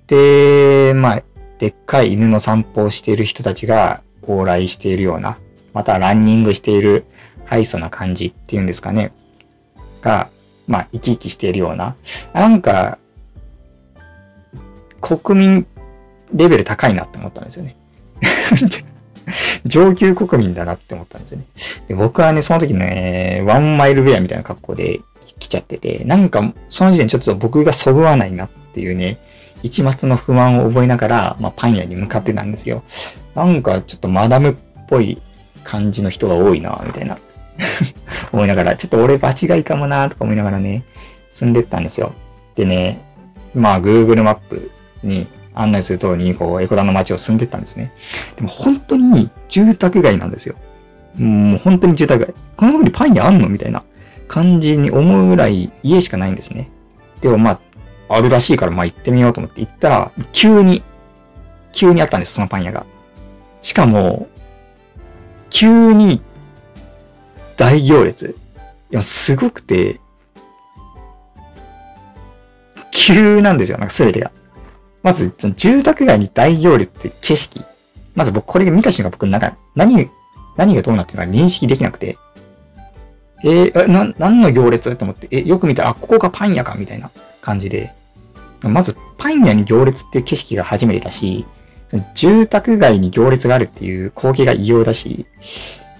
[0.07, 1.23] で、まあ、
[1.59, 5.37] でっかい犬の散歩をしている人たちが往来しているような、
[5.73, 7.05] またランニングしている
[7.45, 9.13] ハイソな感じっていうんですかね。
[10.01, 10.29] が、
[10.67, 11.95] まあ、生き生きしているような。
[12.33, 12.97] なんか、
[15.01, 15.67] 国民
[16.33, 17.75] レベル高いなって思ったんですよね。
[19.65, 21.45] 上級国民だなって思ったんですよね。
[21.87, 25.01] で僕はね、その時ね、ワンマイルウェアみたいな格好で
[25.39, 29.19] 来ちゃってて、なんか、その時点ちょっと僕がそぐわないなっていうね、
[29.61, 32.83] 一末の不安を覚えながら、まあ、パン屋に向かってたんですよ。
[33.35, 34.55] なんか、ちょっとマダムっ
[34.89, 35.21] ぽい
[35.63, 37.17] 感じの人が多いな、みたいな。
[38.31, 40.83] 思いながら、ちょっと俺場違いかもな、とか思いながらね、
[41.29, 42.13] 住んでったんですよ。
[42.55, 43.01] でね、
[43.53, 44.71] まあ、Google マップ
[45.03, 47.91] に案内する通りに、こう、エコダの街を住んでったんですね。
[48.35, 50.55] でも本当に住宅街なんですよ。
[51.17, 52.33] もう本当に住宅街。
[52.55, 53.83] このとこにパン屋あんのみたいな。
[54.27, 56.71] 感じに思うぐらい家しかないんですね。
[57.21, 57.51] でもま
[58.09, 60.81] あ、あるらしいからまあ行ってみようと思って行ったら、急に、
[61.71, 62.85] 急にあったんです、そのパン屋が。
[63.61, 64.27] しかも、
[65.51, 66.19] 急に
[67.57, 68.35] 大行列。
[68.91, 69.99] いや、すごくて、
[72.91, 74.31] 急なんですよ、なんか全てが。
[75.01, 77.63] まず、その住宅街に大行列って景色。
[78.15, 80.09] まず僕、これ見た瞬間僕、なんか、何、
[80.55, 82.17] 何がどうなってるか認識できなくて。
[83.43, 87.11] えー、な、何の行列と思って、え、よく見たら、あ、ここがパン屋か、みたいな
[87.41, 87.93] 感じで。
[88.61, 91.45] まず、パン屋に行列っていう景色が初めてだし、
[92.15, 95.25] 住宅街に行列があるっていう光景が異様だし、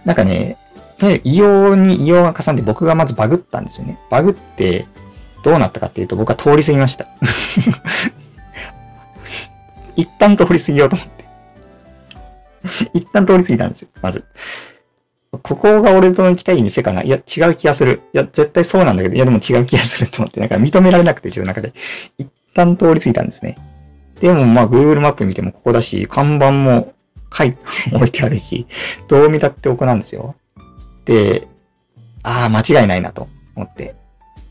[0.05, 0.57] なんかね、
[1.23, 3.99] 異様に異様が重んで僕がまずバグったんですよね。
[4.09, 4.87] バグって、
[5.43, 7.07] どうなったかっていうと僕は通り過ぎました。
[9.95, 11.25] 一旦通り過ぎようと思って。
[12.93, 14.25] 一旦通り過ぎたんですよ、まず。
[15.41, 17.01] ここが俺と行きたい店かな？
[17.03, 18.01] いや、違う気がする。
[18.13, 21.73] いや、絶対そうなんだけど、いや、でも違う気がすると思って、なんか認められなくて、自分の中で。
[22.17, 23.57] 一旦通り過ぎたんですね。
[24.21, 26.93] でも、まあ、Google マップ見てもここだし、看板も
[27.33, 27.57] 書い、
[27.91, 28.67] 置いてあるし、
[29.07, 30.35] どう見たってここなんですよ。
[31.05, 31.47] で、
[32.23, 33.95] ああ、間違いないなと思って。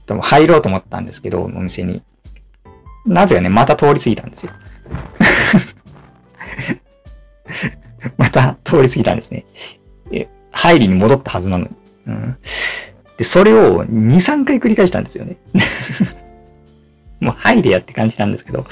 [0.06, 2.02] でも入ろうと思ったんですけど、お店に。
[3.06, 4.52] なぜかね、また通り過ぎたんですよ。
[8.18, 9.44] また通り過ぎたんですね。
[10.52, 11.70] 入りに戻ったはずなのに。
[12.06, 12.36] うん、
[13.16, 15.36] で、それを2、3回繰り返したんですよね。
[17.20, 18.66] もう入れやって感じなんですけど、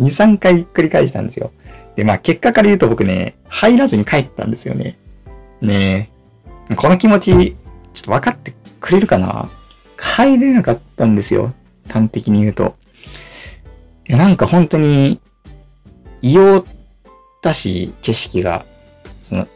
[0.00, 1.52] 2、3回繰り返したんですよ。
[1.96, 4.98] で、まあ結果から言うと僕ね、入らずに帰ったんですよね。
[5.60, 6.11] ねえ。
[6.76, 7.56] この気持ち、
[7.94, 9.48] ちょっと分かってくれるかな？
[9.96, 11.54] 帰れなかったんですよ。
[11.88, 12.76] 端的に言うと。
[14.08, 15.20] いや、なんか本当に、
[16.22, 16.64] 異様
[17.42, 18.64] だし、景色が、
[19.20, 19.48] その、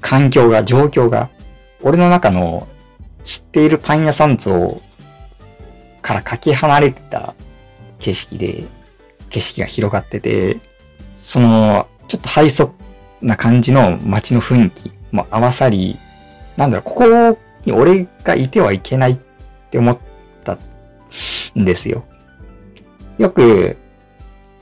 [0.00, 1.30] 環境が、状況が、
[1.82, 2.68] 俺の中の
[3.22, 4.80] 知っているパン屋さん像
[6.02, 7.34] からかけ離れてた
[7.98, 8.64] 景色で、
[9.30, 10.58] 景色が広がってて、
[11.14, 12.72] その、ちょっとハイソ
[13.20, 15.98] な感じの街の雰囲気も合わさり、
[16.56, 19.18] なんだろう、ここに俺がいてはいけないっ
[19.70, 19.98] て思っ
[20.44, 20.58] た
[21.58, 22.04] んですよ。
[23.18, 23.76] よく、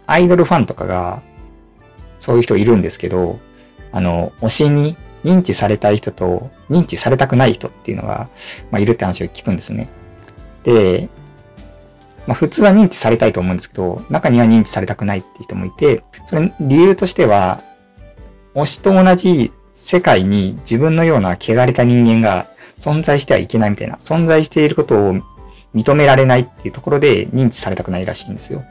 [0.07, 1.22] アイドルファンとかが、
[2.18, 3.38] そういう人いるんですけど、
[3.92, 8.28] あの、推しに認知されたい人と認知されたくない人っていうのが、
[8.70, 9.88] まあ、いるって話を聞くんですね。
[10.64, 11.09] で、
[12.26, 17.61] まあ、普通は認知されたいと思うんですけど、中には認知されたくないって人もいて、それ理由としては、
[18.54, 22.47] 推しと同じ世界に自分のような汚れた人間が
[22.79, 25.15] 存在してはいけないみたいな、存在していることを
[25.75, 28.65] 認められないっていうところで認知されたくないらしいんですよ。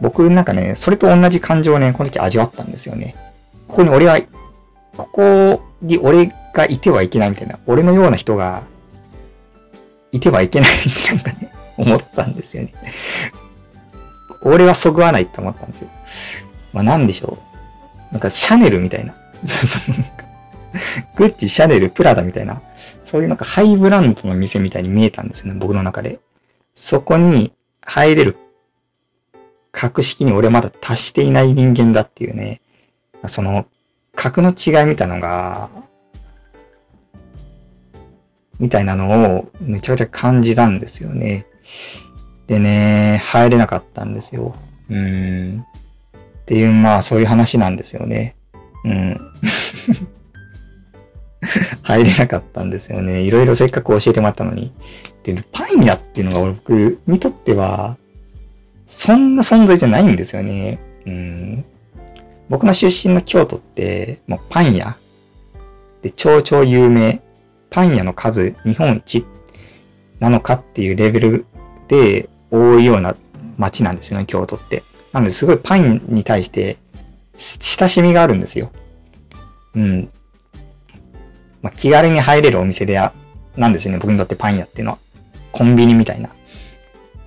[0.00, 3.16] 僕なんかね、それと同じ感情をね、この時味わったんですよね。
[3.68, 4.18] ここに俺は、
[4.96, 8.62] ここに俺がいてはいけないみたいな、俺のような人が
[10.12, 10.74] いてはいけないっ
[11.06, 12.72] てなんかね、思ったんですよね。
[14.42, 15.90] 俺はそぐわないって思ったんですよ。
[16.72, 17.38] まあなんでしょ
[18.10, 18.12] う。
[18.12, 19.14] なんかシャネルみたいな。
[21.16, 22.62] グッチ、シャネル、プラダみたいな。
[23.04, 26.20] そういうなんかハイブランドの店みたいに見えたんですよね、僕の中で。
[26.74, 28.36] そこに入れる
[29.72, 32.60] 格式に俺まだ達していない人間だっていうね、
[33.26, 33.66] その
[34.14, 35.70] 格の違いみたいのが、
[38.58, 41.46] みたいなのをめちゃくちゃ感じたんですよね。
[42.46, 44.54] でね、入れなかったんですよ。
[44.90, 45.64] うん。
[46.42, 48.36] っていう、まあそういう話なんですよね。
[48.84, 49.20] うん。
[51.82, 53.22] 入れなかったんですよね。
[53.22, 54.72] いろいろせっかく教えてもらったのに。
[55.22, 57.96] で、パン屋っていうのが僕にとっては、
[58.86, 60.78] そんな存在じゃないんですよね。
[61.06, 61.64] うん。
[62.48, 64.96] 僕の出身の京都って、もうパン屋
[66.02, 67.22] で超超有名。
[67.70, 69.24] パン屋の数日本一
[70.18, 71.46] なのかっていうレベル
[71.86, 73.14] で多いような
[73.56, 74.82] 街なんですよね、京都って。
[75.12, 76.78] なのですごいパンに対して
[77.40, 78.70] 親しみがあるんですよ。
[79.74, 80.12] うん。
[81.62, 83.14] まあ、気軽に入れるお店でや、
[83.56, 84.98] なんですよね、僕にとってパン屋っていうのは。
[85.52, 86.30] コンビニみたいな。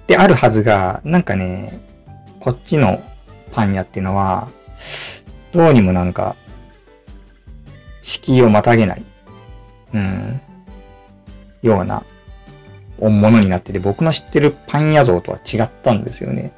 [0.08, 1.80] で、あるはずが、なんかね、
[2.40, 3.02] こっちの
[3.52, 4.50] パン屋っていうのは、
[5.52, 6.36] どうにもなんか、
[8.02, 9.04] 敷居をまたげない、
[9.94, 10.42] うん、
[11.62, 12.04] ような
[13.00, 16.52] ものになってて、僕の知ってるパン屋像とは違ったんですよね。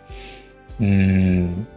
[0.79, 1.67] うーん。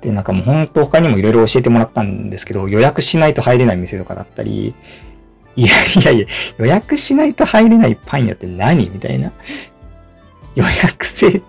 [0.00, 4.74] で、なんかもうほんと他にもいろいろ教えてもらったんですけど、予約しないと入れない店とかだったり、
[5.56, 5.68] いや
[6.00, 6.26] いやいや、
[6.58, 9.32] 予約しないと入れないパン屋って何みたいな。
[10.54, 11.42] 予約制っ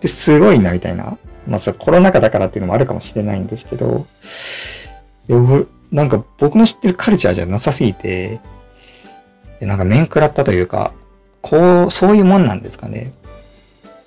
[0.00, 1.16] てすごいな、みたいな。
[1.46, 4.06] まあ、そコロナ禍だからっていうのもあるかもしれないんですけど、
[5.90, 8.40] なんか僕の知ってるカルチャーじゃなさすぎて、
[9.60, 10.92] なんか面食らったというか、
[11.40, 13.12] こう、そういうもんなんですかね。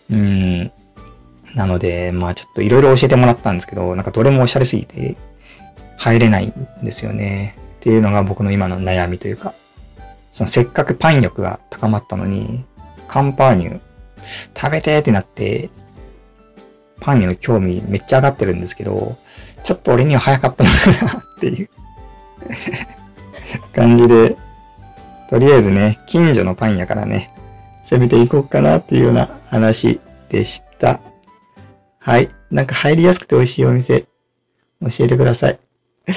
[0.10, 0.72] うん。
[1.56, 5.16] なので、まあちょっといろいろ教えてもらったんですけど、なんかどれもおしゃれすぎて
[5.98, 7.56] 入れないんですよね。
[7.80, 9.54] っていうのが僕の今の悩みというか、
[10.32, 12.66] そのせっかくパン欲が高まったのに、
[13.08, 13.80] カンパーニュ
[14.56, 15.70] 食べてってなって、
[17.00, 19.18] パンへの興味めっちゃ上がってるんですけど、
[19.64, 21.70] ちょっと俺には早かったのかなっていう
[23.76, 24.36] 感じで、
[25.30, 27.32] とりあえずね、近所のパン屋からね、
[27.84, 30.00] 攻めていこうかなっていうような話
[30.30, 31.02] でした。
[32.04, 32.30] はい。
[32.52, 34.02] なんか入りやすくて美味しいお店、
[34.82, 35.60] 教えてください。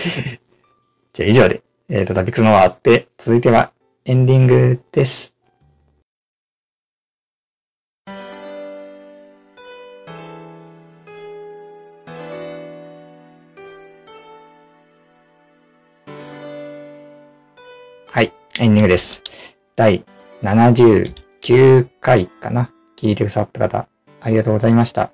[1.12, 3.70] じゃあ以上で、えっ、ー、と、タピックスのはあって、続いては
[4.04, 5.36] エンディングです。
[18.10, 19.22] はい、エンディングです。
[19.76, 20.04] 第
[20.42, 22.72] 79回かな。
[22.96, 23.86] 聞いてくださった方、
[24.20, 25.12] ありがとうございました。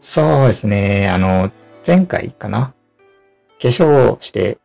[0.00, 1.50] そうですね、あの、
[1.86, 2.74] 前回かな。
[3.60, 4.58] 化粧をして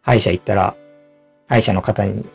[0.00, 0.76] 歯医者行ったら、
[1.46, 2.26] 歯医者の方に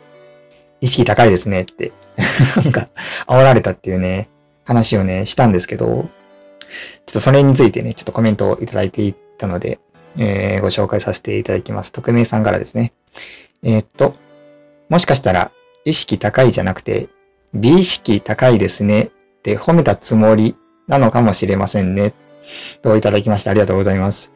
[0.80, 1.92] 意識高いですねって
[2.56, 2.88] なんか、
[3.26, 4.28] 煽られたっていうね、
[4.64, 9.78] 話をね、したんですけど、ちょっとそれについてね、ちょっとコメントをいただいていたので、
[10.16, 11.92] えー、ご紹介させていただきます。
[11.92, 12.92] 匿名さんからですね。
[13.62, 14.14] えー、っと、
[14.88, 15.50] もしかしたら、
[15.84, 17.08] 意識高いじゃなくて、
[17.54, 19.10] 美意識高いですねっ
[19.42, 22.12] て褒めたつもりなのかもしれませんね。
[22.82, 23.50] といただきました。
[23.50, 24.32] ありがとうございます。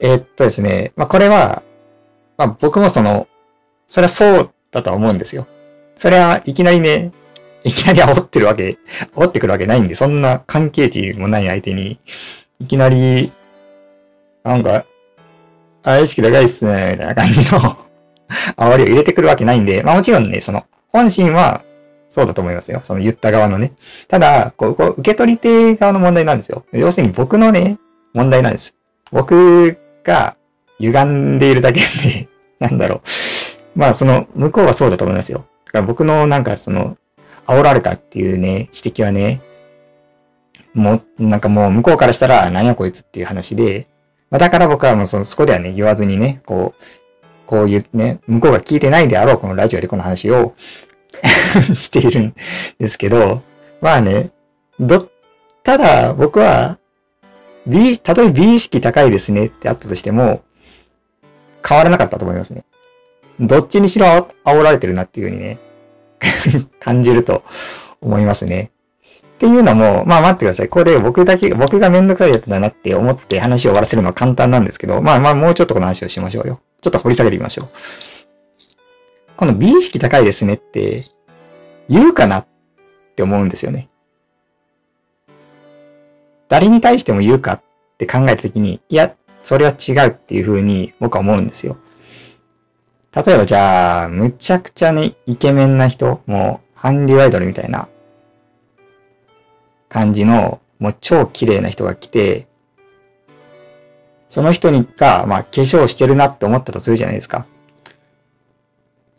[0.00, 1.62] えー、っとですね、まあ、これは、
[2.36, 3.28] まあ、僕もその、
[3.86, 5.46] それはそうだとは思うんですよ。
[5.94, 7.12] それはいきなりね、
[7.64, 8.76] いきなり煽ってるわけ、
[9.14, 11.98] 煽ってくるわけないんで、そんな関係値もない相手に、
[12.60, 13.32] いきなり、
[14.44, 14.84] なんか、
[15.82, 17.76] あ、意識高いっすね、みたいな感じの
[18.56, 21.62] 煽りを入れてくるわけないんで、まあもちろんね、その、本心は、
[22.08, 22.80] そうだと思いますよ。
[22.82, 23.72] その言った側のね。
[24.08, 26.64] ただ、こう、こう受け取り手側の問題なんですよ。
[26.72, 27.78] 要するに僕のね、
[28.14, 28.76] 問題なんです。
[29.10, 30.36] 僕が
[30.78, 32.28] 歪んでいるだけで
[32.60, 33.78] なんだろう。
[33.78, 35.44] まあ、その、向こうはそうだと思いますよ。
[35.66, 36.96] だから僕のなんかその、
[37.46, 39.40] 煽られたっていうね、指摘はね、
[40.74, 43.88] もう、なんかもう向こうからしたら、なんやこいつっていう話で、
[44.30, 46.82] まあ、だから僕はもうそ、そこではね、言わずにね、こう、
[47.46, 50.54] こういうね、向こうが聞いてないであろう、このラジオでこの話を
[51.74, 52.34] しているん
[52.78, 53.42] ですけど、
[53.80, 54.30] まあね、
[54.78, 55.08] ど、
[55.62, 56.78] ただ僕は、
[57.66, 60.42] 美、たとえ美意識高いですねってあったとしても、
[61.66, 62.64] 変わらなかったと思いますね。
[63.40, 64.06] どっちにしろ
[64.44, 65.58] 煽られてるなっていう風にね、
[66.80, 67.42] 感じると
[68.00, 68.70] 思いますね。
[69.36, 70.68] っていうのも、まあ待ってください。
[70.68, 76.60] ここで僕だけ、僕がめんどくさいやつだなって思って話を終わらせるのは簡単なんですけど、まあまあもうちょっとこの話をしましょうよ。
[76.80, 77.68] ちょっと掘り下げてみましょう。
[79.36, 81.04] この美意識高いですねって
[81.88, 82.46] 言うかなっ
[83.14, 83.88] て思うんですよね。
[86.48, 87.62] 誰に対しても言うかっ
[87.98, 91.76] て考えたときに、いや、それは違うっていう風に僕は思うんですよ。
[93.14, 97.88] 例えばじゃあ、むちゃくちゃね、イケメンな人、もう、韓流アイドルみたいな
[99.88, 102.46] 感じの、もう超綺麗な人が来て、
[104.28, 107.46] その人にが、まあ、化粧してるなって思ったとするじゃないですか。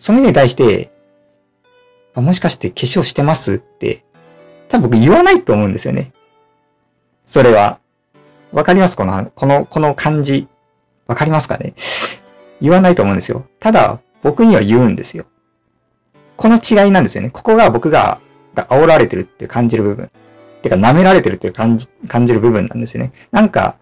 [0.08, 0.90] その人に対して、
[2.16, 4.06] もしかして化粧してますって、
[4.70, 6.14] 多分僕言わないと思うんですよね。
[7.26, 7.80] それは。
[8.54, 10.48] わかりますこの、この、この感じ。
[11.08, 11.74] わかりますかね？
[12.62, 13.48] 言わないと思うんですよ。
[13.60, 15.26] ただ、僕には言うんですよ。
[16.38, 17.30] この違いなんですよね。
[17.30, 18.22] ここが僕が、
[18.56, 20.10] が煽られてるって感じる部分。
[20.62, 23.12] てか、舐められてるって感じ、感じる部分なんですよね。
[23.34, 23.76] なんか、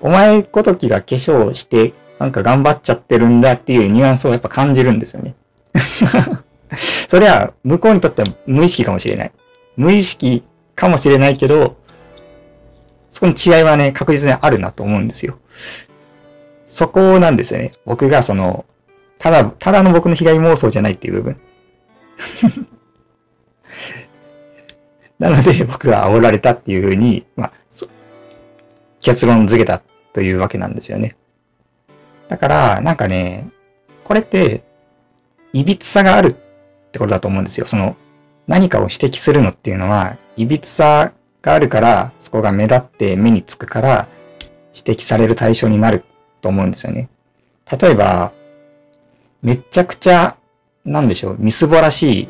[0.00, 5.34] お前ごときが化粧して、なんか頑張っちゃってるんだっていうニュアンスをやっぱ感じるんですよね。
[7.08, 9.32] それは、向こうにとっては無意識かもしれない。
[9.76, 10.42] 無意識
[10.74, 11.76] かもしれないけど、
[13.10, 15.38] そこの違いはね、確実にあるなと思うんですよ。
[16.66, 17.70] そこなんですよね。
[17.84, 18.66] 僕がその、
[19.18, 21.40] ただ、ただの僕の被害妄想じゃないっていう部分。
[25.18, 27.52] なので、僕が煽られたっていうふうに、まあ、
[29.00, 31.16] 結論付けたというわけなんですよね。
[32.28, 33.48] だから、なんかね、
[34.04, 34.62] これって、
[35.64, 36.32] 歪さがあるっ
[36.92, 37.66] てことだと思うんですよ。
[37.66, 37.96] その、
[38.46, 44.08] 何かを指摘するのっていうのは、歪さがあるから、そこが目立って目につくから、
[44.74, 46.04] 指摘される対象になる
[46.42, 47.08] と思うんですよね。
[47.80, 48.32] 例えば、
[49.42, 50.36] めちゃくちゃ、
[50.84, 52.28] なんでしょう、みすぼらしい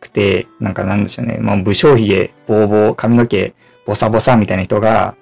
[0.00, 3.54] くて、なんかなんでしょうね、もう武将髭、ボーボー、髪の毛、
[3.84, 5.16] ボサボサみたいな人が、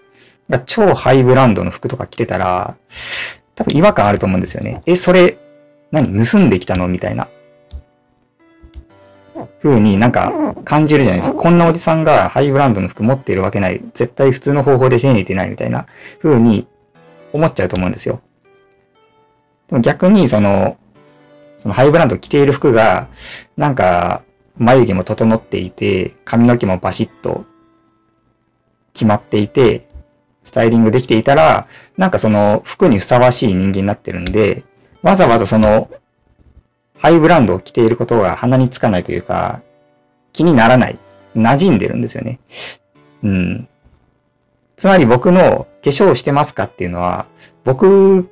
[0.51, 2.77] が超ハイブランドの服とか着てたら、
[3.55, 4.83] 多分違和感あると思うんですよね。
[4.87, 5.39] え、それ、
[5.93, 6.89] 何盗んできたの？
[6.89, 7.29] みたいな。
[9.63, 11.37] 風になんか感じるじゃないですか。
[11.37, 13.81] こんなおじさんがハイブランドの服持っているわけない。
[13.95, 15.87] 絶対普通の方法で手に入れてないみたいな
[16.21, 16.67] 風に
[17.33, 18.21] 思っちゃうと思うんですよ。
[19.69, 20.77] でも逆にその、
[21.59, 23.09] そのハイブランド着ている服が、
[23.57, 24.23] なんか、
[24.59, 27.45] 眉毛も整っていて、髪の毛もバシッと
[28.93, 29.89] 決まっていて、
[30.43, 34.65] スタイリングできていたら、なんかその服にふさわしい人間になってるんで、
[35.03, 35.91] わざわざその、
[36.99, 39.61] ハイブランドを着ていることが鼻につかないというか、
[40.33, 40.99] 気にならない。
[41.35, 42.39] 馴染んでるんですよね。
[43.23, 43.69] うん。
[44.77, 47.27] つまり僕の化粧してますかっていうのは、
[47.65, 48.25] 僕っ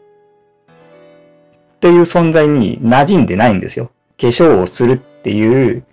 [1.81, 3.91] ていう存在に馴染んでないんですよ。
[4.21, 5.85] 化粧をするっていう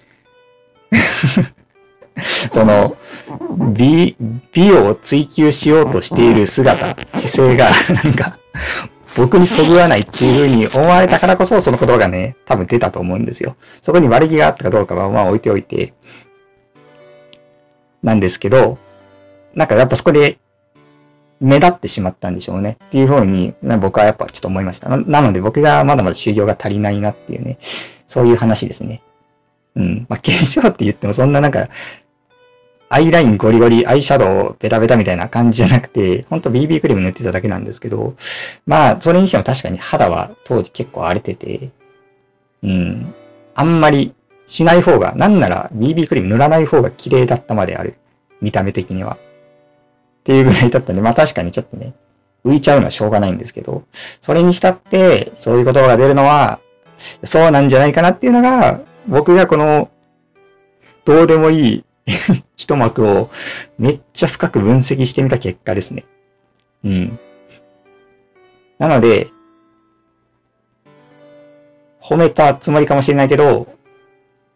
[2.52, 2.98] その、
[3.74, 4.16] 美、
[4.52, 7.70] 美を追求しようとしている姿、姿勢が、
[8.04, 8.40] なんか、
[9.18, 13.56] 僕にそぐわないっていう風に思われたからこそ、その言葉がね、多分出たと思うんですよ。
[13.82, 15.94] そこに悪気があったかどうかはまあ置いておいて、
[18.04, 18.78] なんですけど、
[19.56, 20.38] なんかやっぱそこで
[21.40, 22.78] 目立ってしまったんでしょうね。
[22.86, 25.22] っていう風に、僕はやっぱちょっと思いましたな。
[25.22, 27.58] ので僕がまだまだ修行が足りないなっていうね、
[28.06, 29.02] そういう話ですね。
[29.76, 30.06] うん。
[30.10, 31.70] まあ、化粧って言ってもそんななんか、
[32.90, 38.14] アイラインゴリゴリ、アイシャドウベタベタみたいな感じじゃなくて、ほんと BB クリーム塗ってただけなんですけど、
[38.66, 41.72] まあ、それにしても確かに肌は当時結構荒れてて、
[42.64, 43.14] うん。
[43.56, 44.14] あんまり
[44.46, 47.96] しない方が、なんなら BB クリーム塗らない方が綺麗だったまである。
[48.40, 49.18] 見た目的には。
[49.18, 51.94] っていうぐらいだったんで、まあ確かにちょっとね、
[52.46, 53.84] 浮いちゃうのはしょうがないんですけど、
[54.22, 56.60] それにしたって、そういう言葉が出るのは、
[57.24, 59.90] そうなんじゃないかなっていうのが、僕がこの、
[61.06, 61.86] どうでもいい
[62.56, 63.30] 一幕を
[63.78, 66.06] めっちゃ深く分析してみた結果ですね。
[66.84, 67.20] うん。
[68.80, 69.28] なので、
[72.02, 73.68] 褒めたつもりかもしれないけど、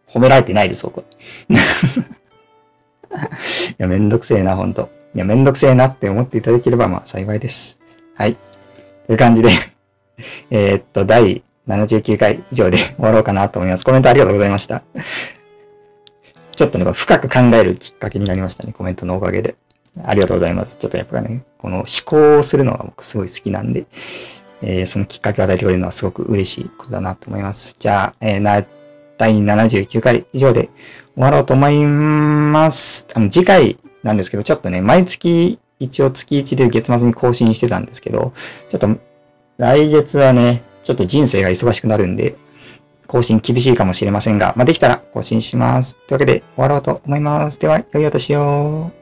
[0.08, 1.04] 褒められてないです、僕は。
[1.52, 1.56] い
[3.76, 4.88] や、めんどくせえな、ほんと。
[5.14, 7.78] いや、めんどくせえなって思っていただければ、まあ、幸いです。
[8.14, 8.36] はい。
[9.06, 9.50] という感じで
[10.50, 13.84] えっと、第79回以上で終わろうかなと思います。
[13.84, 14.82] コメントありがとうございました。
[16.56, 18.72] ちょっとね、深く考えるきっかけになりましたね。
[18.72, 19.56] コメントのおかげで。
[20.04, 20.78] ありがとうございます。
[20.78, 23.86] ちょっとやっぱね、この思考をするのが僕すごい好きなんで、
[24.62, 27.76] えー、そのきっかけを与えてくれるのはすごく嬉しいことだなと思います。
[27.78, 28.64] じゃあ、えー、な、
[29.18, 30.70] 第79回以上で
[31.14, 33.06] 終わろうと思います。
[33.14, 38.32] あの、次回なんですけど、ちょっとね、毎月、一応月1で月末に更新してたんですけど、
[38.68, 38.88] ちょっと、
[39.58, 42.36] 来月はね、ちょっと人生が忙しくなるんで、
[43.12, 45.96] 更新厳しいかもしれませんが、まあ、できたら更新します。
[45.96, 47.58] というわけで終わろうと思います。
[47.58, 49.01] では、良いお年を。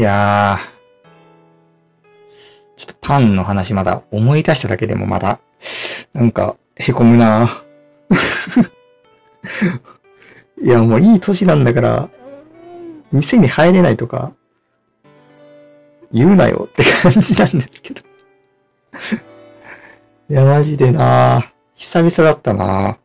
[0.00, 0.60] いやー、
[2.78, 5.40] ちょっとパンの話まだ思い出しただけでもまだ、
[6.14, 7.62] なんか、へこむな。
[10.64, 12.08] いや、もういい年なんだから、
[13.12, 14.32] 店に入れないとか、
[16.10, 18.00] 言うなよって感じなんですけど。
[20.30, 21.52] いや、マジでな。
[21.74, 22.96] 久々だったな。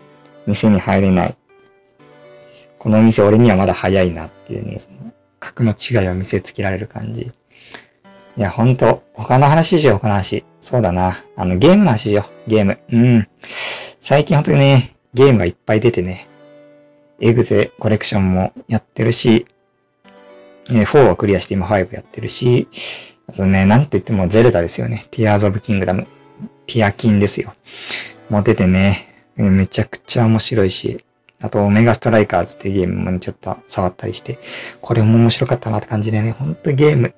[0.48, 1.36] 店に入れない。
[2.80, 4.80] この店俺にはまだ早いなっていうね、
[5.54, 7.32] 格の違いを見せつけられる感じ。
[8.38, 10.43] いや、ほんと、他の話しよう、他の話。
[10.60, 11.24] そうだな。
[11.36, 12.80] あの、ゲームの話しよう、ゲーム。
[12.91, 13.28] うん。
[14.02, 16.28] 最近ほんとにね、ゲームがいっぱい出てね、
[17.20, 19.46] エグゼコレクションもやってるし、
[20.70, 22.68] え4はクリアして今5やってるし、
[23.28, 25.06] あとね、なんて言ってもゼルダですよね。
[25.12, 26.08] ティアーズ・オブ・キングダム。
[26.68, 27.54] ティアキンですよ。
[28.30, 31.06] もう出てね、めちゃくちゃ面白いし、
[31.42, 34.40] あと、オメガストライカーズっていうゲームも、ちょっと触ったりして、
[34.82, 37.14] これも面白かったなって感じでね、ほんとゲーム、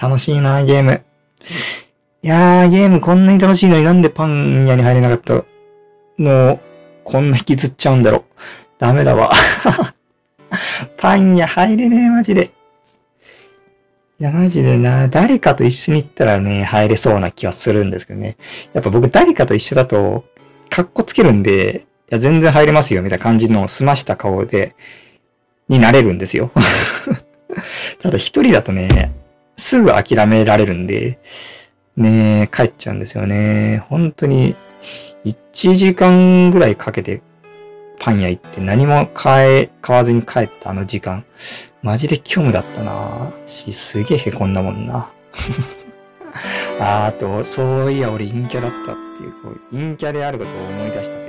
[0.00, 1.02] 楽しいな、ゲーム。
[2.22, 5.44] いやー、ゲームこんなに楽しいのになんでパン屋に入れなかった？
[6.18, 6.60] の
[7.04, 8.24] こんな引きずっちゃうんだろ。
[8.78, 9.30] ダメだわ。
[10.96, 12.50] パン屋入れねえ、マジで。
[14.20, 18.36] いや、マジでな、誰かと一緒に行ったらね、入れそうな気はするんですけどね。
[18.72, 20.24] やっぱ僕誰かと一緒だと、
[20.70, 21.84] カッコつけるんで、
[22.14, 24.74] や、全然入れますよ、みたいな感じの済ました顔で、
[25.68, 26.50] になれるんですよ。
[28.00, 29.12] ただ一人だとね、
[29.56, 31.18] すぐ諦められるんで、
[31.96, 33.82] ね帰っちゃうんですよね。
[33.88, 34.56] 本当に、
[35.24, 37.22] 1時間ぐらいかけて
[37.98, 41.24] パン屋行って何も買え、買わずに帰ったあの時間。
[41.82, 45.10] マジで虚無だったなし、すげえ凹んだもんな。
[46.80, 51.23] ああと、そういや俺陰キャだったっていう、こう陰キャであることを思い出した。